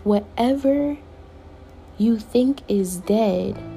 Whatever 0.02 0.96
you 1.98 2.18
think 2.18 2.62
is 2.68 2.96
dead 2.96 3.75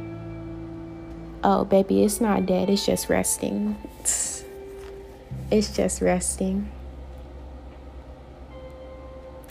oh, 1.43 1.65
baby, 1.65 2.03
it's 2.03 2.21
not 2.21 2.45
dead, 2.45 2.69
it's 2.69 2.85
just 2.85 3.09
resting. 3.09 3.75
It's 5.51 5.75
just 5.75 6.01
resting. 6.01 6.69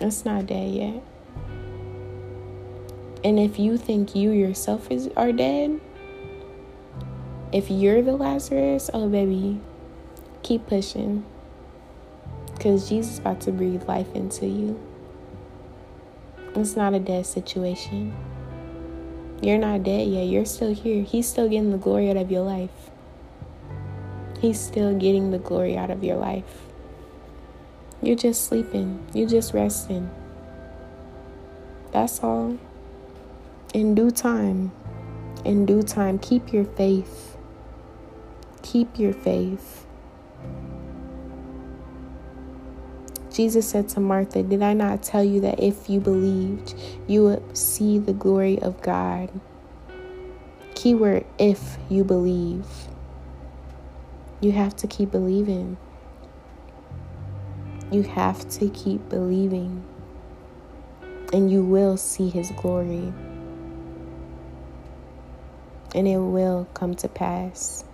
It's 0.01 0.25
not 0.25 0.47
dead 0.47 0.71
yet. 0.71 1.03
And 3.25 3.39
if 3.39 3.59
you 3.59 3.77
think 3.77 4.15
you 4.15 4.31
yourself 4.31 4.91
is 4.91 5.09
are 5.17 5.33
dead, 5.33 5.81
if 7.53 7.69
you're 7.71 8.03
the 8.03 8.13
Lazarus, 8.13 8.91
oh 8.95 9.09
baby, 9.09 9.61
keep 10.43 10.67
pushing. 10.67 11.25
Cause 12.61 12.89
Jesus 12.89 13.15
is 13.15 13.19
about 13.19 13.41
to 13.43 13.53
breathe 13.53 13.89
life 13.89 14.15
into 14.15 14.47
you. 14.47 14.81
It's 16.55 16.77
not 16.77 16.95
a 16.95 16.99
dead 17.01 17.27
situation. 17.27 18.15
You're 19.41 19.59
not 19.59 19.85
dead 19.85 20.09
yet. 20.09 20.25
You're 20.25 20.45
still 20.45 20.75
here. 20.75 21.05
He's 21.05 21.29
still 21.29 21.49
getting 21.49 21.71
the 21.71 21.79
glory 21.79 22.11
out 22.11 22.17
of 22.17 22.31
your 22.31 22.43
life. 22.43 22.91
He's 24.41 24.59
still 24.59 24.97
getting 24.99 25.31
the 25.31 25.39
glory 25.39 25.77
out 25.77 25.91
of 25.91 26.03
your 26.03 26.17
life. 26.17 26.63
You're 28.03 28.17
just 28.17 28.47
sleeping. 28.47 29.05
You're 29.15 29.29
just 29.29 29.55
resting. 29.55 30.11
That's 31.93 32.23
all. 32.23 32.59
In 33.75 33.95
due 33.95 34.11
time, 34.11 34.73
in 35.45 35.67
due 35.67 35.83
time, 35.83 36.19
keep 36.19 36.53
your 36.53 36.65
faith. 36.65 37.37
Keep 38.63 38.99
your 38.99 39.13
faith. 39.13 39.78
Jesus 43.39 43.71
said 43.71 43.89
to 43.91 44.01
Martha, 44.01 44.43
Did 44.43 44.65
I 44.65 44.73
not 44.73 45.01
tell 45.01 45.23
you 45.23 45.43
that 45.43 45.61
if 45.63 45.89
you 45.89 46.01
believed, 46.01 46.75
you 47.07 47.23
would 47.23 47.57
see 47.57 48.01
the 48.01 48.13
glory 48.13 48.61
of 48.61 48.83
God? 48.83 49.31
Keyword 50.75 51.25
if 51.39 51.79
you 51.89 52.03
believe. 52.03 52.67
You 54.41 54.51
have 54.51 54.75
to 54.79 54.89
keep 54.89 55.13
believing. 55.13 55.77
You 57.93 58.03
have 58.03 58.49
to 58.59 58.69
keep 58.71 59.09
believing. 59.09 59.85
And 61.33 61.49
you 61.49 61.63
will 61.63 61.97
see 61.97 62.31
his 62.31 62.51
glory. 62.51 63.13
And 65.95 66.09
it 66.09 66.19
will 66.19 66.67
come 66.75 66.97
to 66.97 67.09
pass. 67.09 67.85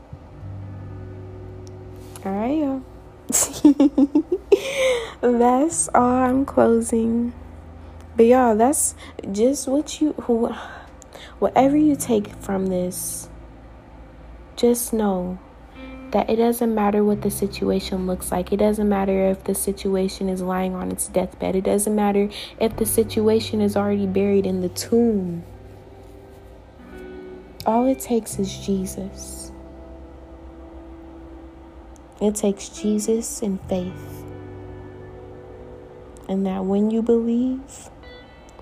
All 2.25 2.33
right, 2.33 2.57
y'all. 2.57 2.83
that's 5.21 5.89
all 5.95 6.03
I'm 6.03 6.45
closing. 6.45 7.33
But 8.17 8.27
y'all, 8.27 8.57
that's 8.57 8.95
just 9.33 9.67
what 9.67 10.01
you 10.01 10.13
who 10.13 10.55
whatever 11.39 11.77
you 11.77 11.97
take 11.97 12.29
from 12.37 12.67
this, 12.67 13.29
just 14.57 14.93
know 14.93 15.39
that 16.13 16.31
it 16.31 16.37
doesn't 16.37 16.73
matter 16.73 17.03
what 17.03 17.23
the 17.23 17.31
situation 17.31 18.07
looks 18.07 18.31
like. 18.31 18.53
It 18.53 18.59
doesn't 18.59 18.89
matter 18.89 19.31
if 19.31 19.43
the 19.45 19.55
situation 19.55 20.29
is 20.29 20.41
lying 20.41 20.75
on 20.75 20.93
its 20.93 21.09
deathbed. 21.09 21.57
It 21.57 21.65
doesn't 21.65 21.95
matter 21.95 22.29
if 22.61 22.77
the 22.77 22.87
situation 22.87 23.61
is 23.61 23.77
already 23.77 24.07
buried 24.07 24.47
in 24.47 24.61
the 24.61 24.69
tomb. 24.69 25.43
All 27.67 27.87
it 27.87 27.99
takes 27.99 28.39
is 28.39 28.57
Jesus. 28.65 29.44
It 32.25 32.37
takes 32.37 32.71
Jesus 32.71 33.43
and 33.43 33.61
faith. 33.69 34.25
And 36.27 36.47
that 36.47 36.65
when 36.65 36.91
you 36.91 37.03
believe 37.03 37.91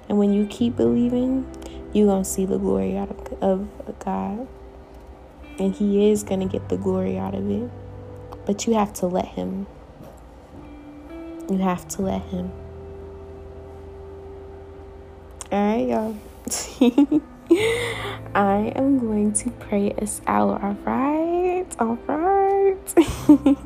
and 0.09 0.19
when 0.19 0.33
you 0.33 0.47
keep 0.47 0.77
believing, 0.77 1.47
you're 1.93 2.09
going 2.09 2.25
to 2.25 2.29
see 2.29 2.45
the 2.45 2.59
glory 2.59 2.97
out 2.97 3.11
of, 3.41 3.69
of 3.87 3.99
God. 4.01 4.49
And 5.61 5.73
He 5.73 6.11
is 6.11 6.25
going 6.25 6.41
to 6.41 6.47
get 6.47 6.69
the 6.71 6.77
glory 6.77 7.17
out 7.17 7.37
of 7.37 7.49
it. 7.49 7.71
But 8.47 8.67
you 8.67 8.75
have 8.75 8.93
to 8.95 9.07
let 9.07 9.27
Him. 9.27 9.69
You 11.49 11.59
have 11.59 11.87
to 11.91 12.03
let 12.03 12.23
Him. 12.23 12.51
All 15.53 15.77
right, 15.77 15.87
y'all. 15.87 17.21
I 18.35 18.73
am 18.77 18.99
going 18.99 19.33
to 19.35 19.51
pray 19.51 19.93
us 20.01 20.21
out. 20.27 20.63
All 20.63 20.77
right. 20.85 21.67
All 21.79 21.99
right. 22.07 23.59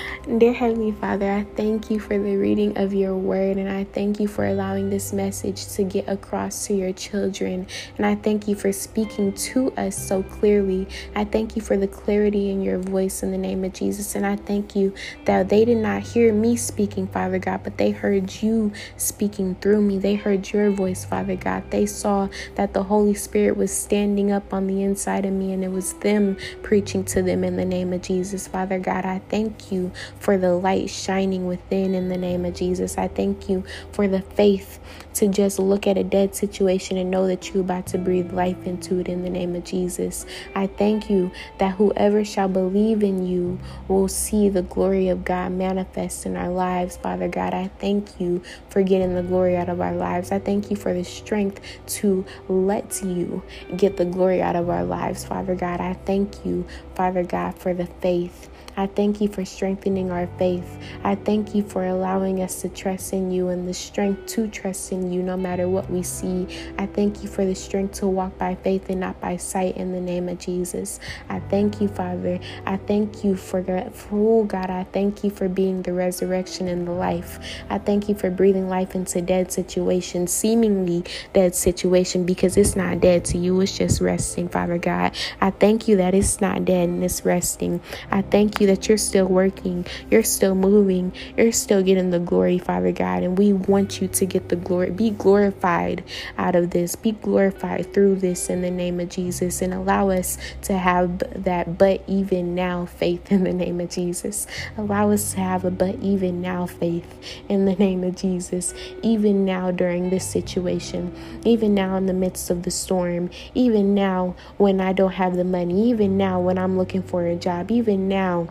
Dear 0.24 0.54
Heavenly 0.54 0.92
Father, 0.92 1.30
I 1.30 1.44
thank 1.54 1.90
you 1.90 2.00
for 2.00 2.18
the 2.18 2.36
reading 2.36 2.78
of 2.78 2.94
your 2.94 3.14
word, 3.14 3.58
and 3.58 3.68
I 3.68 3.84
thank 3.84 4.18
you 4.18 4.26
for 4.26 4.46
allowing 4.46 4.88
this 4.88 5.12
message 5.12 5.66
to 5.74 5.84
get 5.84 6.08
across 6.08 6.66
to 6.66 6.74
your 6.74 6.94
children. 6.94 7.66
And 7.98 8.06
I 8.06 8.14
thank 8.14 8.48
you 8.48 8.54
for 8.54 8.72
speaking 8.72 9.34
to 9.34 9.70
us 9.72 9.98
so 9.98 10.22
clearly. 10.22 10.88
I 11.14 11.24
thank 11.26 11.56
you 11.56 11.60
for 11.60 11.76
the 11.76 11.86
clarity 11.86 12.48
in 12.48 12.62
your 12.62 12.78
voice 12.78 13.22
in 13.22 13.32
the 13.32 13.38
name 13.38 13.64
of 13.64 13.74
Jesus. 13.74 14.14
And 14.14 14.24
I 14.24 14.36
thank 14.36 14.74
you 14.74 14.94
that 15.26 15.50
they 15.50 15.66
did 15.66 15.76
not 15.76 16.02
hear 16.02 16.32
me 16.32 16.56
speaking, 16.56 17.06
Father 17.06 17.38
God, 17.38 17.62
but 17.62 17.76
they 17.76 17.90
heard 17.90 18.42
you 18.42 18.72
speaking 18.96 19.56
through 19.56 19.82
me. 19.82 19.98
They 19.98 20.14
heard 20.14 20.50
your 20.50 20.70
voice, 20.70 21.04
Father 21.04 21.36
God. 21.36 21.70
They 21.70 21.84
saw 21.84 22.30
that 22.54 22.72
the 22.72 22.84
Holy 22.84 23.12
Spirit 23.12 23.58
was 23.58 23.76
standing 23.76 24.32
up 24.32 24.54
on 24.54 24.68
the 24.68 24.84
inside 24.84 25.26
of 25.26 25.34
me, 25.34 25.52
and 25.52 25.62
it 25.62 25.70
was 25.70 25.92
them 25.92 26.38
preaching 26.62 27.04
to 27.04 27.20
them 27.20 27.44
in 27.44 27.56
the 27.56 27.66
name 27.66 27.92
of 27.92 28.00
Jesus, 28.00 28.48
Father 28.48 28.78
God. 28.78 29.04
I 29.04 29.18
thank 29.28 29.70
you 29.70 29.92
for 30.20 30.38
the 30.38 30.54
light 30.54 30.88
shining 30.90 31.46
within 31.46 31.94
in 31.94 32.08
the 32.08 32.16
name 32.16 32.44
of 32.44 32.54
Jesus. 32.54 32.96
I 32.98 33.08
thank 33.08 33.48
you 33.48 33.64
for 33.92 34.08
the 34.08 34.20
faith 34.22 34.78
to 35.14 35.28
just 35.28 35.58
look 35.58 35.86
at 35.86 35.98
a 35.98 36.04
dead 36.04 36.34
situation 36.34 36.96
and 36.96 37.10
know 37.10 37.26
that 37.26 37.52
you're 37.52 37.62
about 37.62 37.86
to 37.88 37.98
breathe 37.98 38.32
life 38.32 38.66
into 38.66 38.98
it 38.98 39.08
in 39.08 39.22
the 39.22 39.30
name 39.30 39.54
of 39.54 39.64
Jesus. 39.64 40.26
I 40.54 40.66
thank 40.66 41.10
you 41.10 41.30
that 41.58 41.76
whoever 41.76 42.24
shall 42.24 42.48
believe 42.48 43.02
in 43.02 43.26
you 43.26 43.58
will 43.88 44.08
see 44.08 44.48
the 44.48 44.62
glory 44.62 45.08
of 45.08 45.24
God 45.24 45.52
manifest 45.52 46.26
in 46.26 46.36
our 46.36 46.48
lives, 46.48 46.96
Father 46.96 47.28
God. 47.28 47.54
I 47.54 47.68
thank 47.78 48.20
you 48.20 48.42
for 48.68 48.82
getting 48.82 49.14
the 49.14 49.22
glory 49.22 49.56
out 49.56 49.68
of 49.68 49.80
our 49.80 49.94
lives. 49.94 50.32
I 50.32 50.38
thank 50.38 50.70
you 50.70 50.76
for 50.76 50.92
the 50.92 51.04
strength 51.04 51.60
to 51.86 52.24
let 52.48 53.02
you 53.02 53.42
get 53.76 53.96
the 53.96 54.04
glory 54.04 54.42
out 54.42 54.56
of 54.56 54.68
our 54.68 54.84
lives, 54.84 55.24
Father 55.24 55.54
God. 55.54 55.80
I 55.80 55.94
thank 55.94 56.44
you, 56.44 56.66
Father 56.94 57.22
God, 57.22 57.58
for 57.58 57.74
the 57.74 57.86
faith 57.86 58.48
I 58.76 58.86
thank 58.86 59.20
you 59.20 59.28
for 59.28 59.44
strengthening 59.44 60.10
our 60.10 60.26
faith. 60.38 60.78
I 61.04 61.14
thank 61.14 61.54
you 61.54 61.62
for 61.62 61.86
allowing 61.86 62.42
us 62.42 62.60
to 62.62 62.68
trust 62.68 63.12
in 63.12 63.30
you 63.30 63.48
and 63.48 63.68
the 63.68 63.74
strength 63.74 64.26
to 64.34 64.48
trust 64.48 64.90
in 64.92 65.12
you 65.12 65.22
no 65.22 65.36
matter 65.36 65.68
what 65.68 65.88
we 65.90 66.02
see. 66.02 66.48
I 66.78 66.86
thank 66.86 67.22
you 67.22 67.28
for 67.28 67.44
the 67.44 67.54
strength 67.54 67.94
to 68.00 68.06
walk 68.08 68.36
by 68.38 68.56
faith 68.56 68.90
and 68.90 69.00
not 69.00 69.20
by 69.20 69.36
sight 69.36 69.76
in 69.76 69.92
the 69.92 70.00
name 70.00 70.28
of 70.28 70.38
Jesus. 70.38 70.98
I 71.28 71.40
thank 71.40 71.80
you, 71.80 71.88
Father. 71.88 72.40
I 72.66 72.76
thank 72.78 73.22
you 73.22 73.36
for, 73.36 73.64
oh 74.10 74.44
God, 74.44 74.70
I 74.70 74.84
thank 74.84 75.22
you 75.22 75.30
for 75.30 75.48
being 75.48 75.82
the 75.82 75.92
resurrection 75.92 76.68
and 76.68 76.86
the 76.86 76.92
life. 76.92 77.38
I 77.70 77.78
thank 77.78 78.08
you 78.08 78.14
for 78.14 78.30
breathing 78.30 78.68
life 78.68 78.94
into 78.94 79.22
dead 79.22 79.52
situations, 79.52 80.32
seemingly 80.32 81.04
dead 81.32 81.54
situation, 81.54 82.26
because 82.26 82.56
it's 82.56 82.74
not 82.74 83.00
dead 83.00 83.24
to 83.26 83.38
you, 83.38 83.60
it's 83.60 83.78
just 83.78 84.00
resting, 84.00 84.48
Father 84.48 84.78
God. 84.78 85.14
I 85.40 85.50
thank 85.50 85.88
you 85.88 85.96
that 85.98 86.14
it's 86.14 86.40
not 86.40 86.64
dead 86.64 86.88
and 86.88 87.04
it's 87.04 87.24
resting. 87.24 87.80
I 88.10 88.22
thank 88.22 88.60
you 88.60 88.63
that 88.66 88.88
you're 88.88 88.98
still 88.98 89.26
working, 89.26 89.86
you're 90.10 90.22
still 90.22 90.54
moving, 90.54 91.12
you're 91.36 91.52
still 91.52 91.82
getting 91.82 92.10
the 92.10 92.18
glory, 92.18 92.58
Father 92.58 92.92
God. 92.92 93.22
And 93.22 93.38
we 93.38 93.52
want 93.52 94.00
you 94.00 94.08
to 94.08 94.26
get 94.26 94.48
the 94.48 94.56
glory, 94.56 94.90
be 94.90 95.10
glorified 95.10 96.04
out 96.38 96.54
of 96.54 96.70
this, 96.70 96.96
be 96.96 97.12
glorified 97.12 97.92
through 97.92 98.16
this 98.16 98.50
in 98.50 98.62
the 98.62 98.70
name 98.70 99.00
of 99.00 99.08
Jesus, 99.08 99.62
and 99.62 99.74
allow 99.74 100.10
us 100.10 100.38
to 100.62 100.76
have 100.76 101.18
that 101.44 101.78
but 101.78 102.02
even 102.06 102.54
now 102.54 102.86
faith 102.86 103.30
in 103.30 103.44
the 103.44 103.52
name 103.52 103.80
of 103.80 103.90
Jesus. 103.90 104.46
Allow 104.76 105.10
us 105.10 105.32
to 105.32 105.40
have 105.40 105.64
a 105.64 105.70
but 105.70 105.96
even 106.00 106.40
now 106.40 106.66
faith 106.66 107.40
in 107.48 107.64
the 107.64 107.74
name 107.74 108.04
of 108.04 108.16
Jesus, 108.16 108.74
even 109.02 109.44
now 109.44 109.70
during 109.70 110.10
this 110.10 110.26
situation, 110.26 111.14
even 111.44 111.74
now 111.74 111.96
in 111.96 112.06
the 112.06 112.12
midst 112.12 112.50
of 112.50 112.62
the 112.62 112.70
storm, 112.70 113.30
even 113.54 113.94
now 113.94 114.34
when 114.56 114.80
I 114.80 114.92
don't 114.92 115.12
have 115.12 115.36
the 115.36 115.44
money, 115.44 115.90
even 115.90 116.16
now 116.16 116.40
when 116.40 116.58
I'm 116.58 116.78
looking 116.78 117.02
for 117.02 117.26
a 117.26 117.36
job, 117.36 117.70
even 117.70 118.08
now 118.08 118.48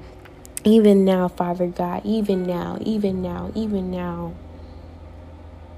even 0.63 1.03
now, 1.03 1.27
Father 1.27 1.67
God, 1.67 2.05
even 2.05 2.45
now, 2.45 2.77
even 2.81 3.21
now, 3.21 3.51
even 3.55 3.91
now. 3.91 4.33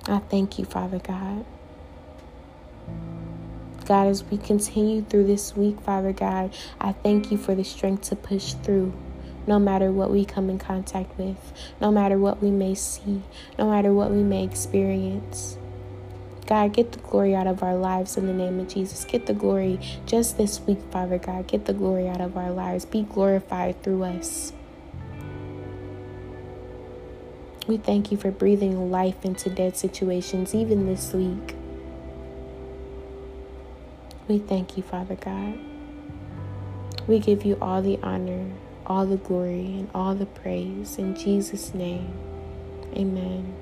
I 0.07 0.19
thank 0.19 0.59
you, 0.59 0.65
Father 0.65 0.99
God. 0.99 1.45
God, 3.85 4.07
as 4.07 4.23
we 4.23 4.37
continue 4.37 5.03
through 5.03 5.25
this 5.25 5.55
week, 5.55 5.79
Father 5.81 6.13
God, 6.13 6.53
I 6.79 6.91
thank 6.91 7.31
you 7.31 7.37
for 7.37 7.55
the 7.55 7.63
strength 7.63 8.09
to 8.09 8.15
push 8.15 8.53
through 8.53 8.93
no 9.47 9.59
matter 9.59 9.91
what 9.91 10.11
we 10.11 10.25
come 10.25 10.49
in 10.49 10.57
contact 10.59 11.17
with, 11.19 11.37
no 11.79 11.91
matter 11.91 12.17
what 12.17 12.41
we 12.41 12.49
may 12.49 12.73
see, 12.73 13.21
no 13.59 13.69
matter 13.69 13.93
what 13.93 14.11
we 14.11 14.23
may 14.23 14.43
experience. 14.43 15.57
God, 16.47 16.73
get 16.73 16.91
the 16.91 16.99
glory 16.99 17.35
out 17.35 17.47
of 17.47 17.63
our 17.63 17.75
lives 17.75 18.17
in 18.17 18.27
the 18.27 18.33
name 18.33 18.59
of 18.59 18.67
Jesus. 18.67 19.05
Get 19.05 19.25
the 19.25 19.33
glory 19.33 19.79
just 20.05 20.37
this 20.37 20.59
week, 20.61 20.79
Father 20.91 21.17
God. 21.17 21.47
Get 21.47 21.65
the 21.65 21.73
glory 21.73 22.07
out 22.07 22.21
of 22.21 22.37
our 22.37 22.51
lives. 22.51 22.85
Be 22.85 23.01
glorified 23.03 23.81
through 23.81 24.03
us. 24.03 24.53
We 27.67 27.77
thank 27.77 28.11
you 28.11 28.17
for 28.17 28.29
breathing 28.29 28.91
life 28.91 29.25
into 29.25 29.49
dead 29.49 29.75
situations, 29.75 30.53
even 30.53 30.85
this 30.85 31.13
week. 31.13 31.55
We 34.27 34.39
thank 34.39 34.77
you, 34.77 34.83
Father 34.83 35.15
God. 35.15 35.57
We 37.07 37.19
give 37.19 37.43
you 37.43 37.57
all 37.61 37.81
the 37.81 37.99
honor, 38.03 38.51
all 38.85 39.05
the 39.05 39.17
glory, 39.17 39.65
and 39.65 39.89
all 39.95 40.15
the 40.15 40.25
praise. 40.25 40.97
In 40.97 41.15
Jesus' 41.15 41.73
name, 41.73 42.13
amen. 42.95 43.53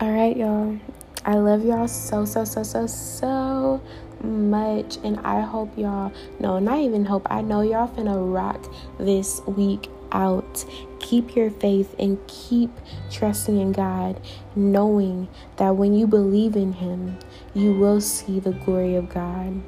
All 0.00 0.12
right, 0.12 0.36
y'all. 0.36 0.78
I 1.24 1.34
love 1.34 1.64
y'all 1.64 1.88
so, 1.88 2.24
so, 2.24 2.44
so, 2.44 2.62
so, 2.62 2.86
so 2.86 3.82
much. 4.22 4.96
And 5.04 5.20
I 5.20 5.40
hope 5.40 5.76
y'all, 5.76 6.12
no, 6.38 6.58
not 6.58 6.78
even 6.78 7.04
hope, 7.04 7.26
I 7.30 7.42
know 7.42 7.60
y'all 7.60 7.88
finna 7.88 8.16
rock 8.32 8.72
this 8.98 9.40
week 9.46 9.88
out. 10.12 10.64
Keep 11.08 11.34
your 11.34 11.50
faith 11.50 11.94
and 11.98 12.18
keep 12.28 12.70
trusting 13.10 13.58
in 13.58 13.72
God, 13.72 14.20
knowing 14.54 15.26
that 15.56 15.74
when 15.74 15.94
you 15.94 16.06
believe 16.06 16.54
in 16.54 16.74
Him, 16.74 17.18
you 17.54 17.72
will 17.72 18.02
see 18.02 18.38
the 18.38 18.52
glory 18.52 18.94
of 18.94 19.08
God. 19.08 19.62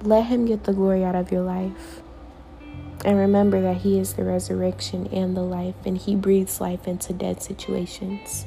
Let 0.00 0.24
Him 0.24 0.46
get 0.46 0.64
the 0.64 0.72
glory 0.72 1.04
out 1.04 1.16
of 1.16 1.30
your 1.30 1.42
life. 1.42 2.00
And 3.04 3.18
remember 3.18 3.60
that 3.60 3.76
He 3.76 3.98
is 3.98 4.14
the 4.14 4.24
resurrection 4.24 5.06
and 5.08 5.36
the 5.36 5.42
life, 5.42 5.74
and 5.84 5.98
He 5.98 6.16
breathes 6.16 6.62
life 6.62 6.88
into 6.88 7.12
dead 7.12 7.42
situations. 7.42 8.46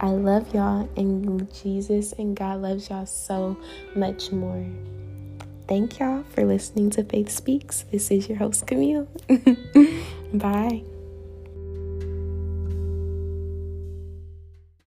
I 0.00 0.08
love 0.08 0.54
y'all, 0.54 0.88
and 0.96 1.52
Jesus 1.52 2.14
and 2.14 2.34
God 2.34 2.62
loves 2.62 2.88
y'all 2.88 3.04
so 3.04 3.58
much 3.94 4.32
more. 4.32 4.64
Thank 5.68 5.98
y'all 5.98 6.22
for 6.30 6.44
listening 6.44 6.90
to 6.90 7.02
Faith 7.02 7.30
Speaks. 7.30 7.84
This 7.90 8.10
is 8.10 8.28
your 8.28 8.38
host, 8.38 8.66
Camille. 8.66 9.08
Bye. 10.32 10.84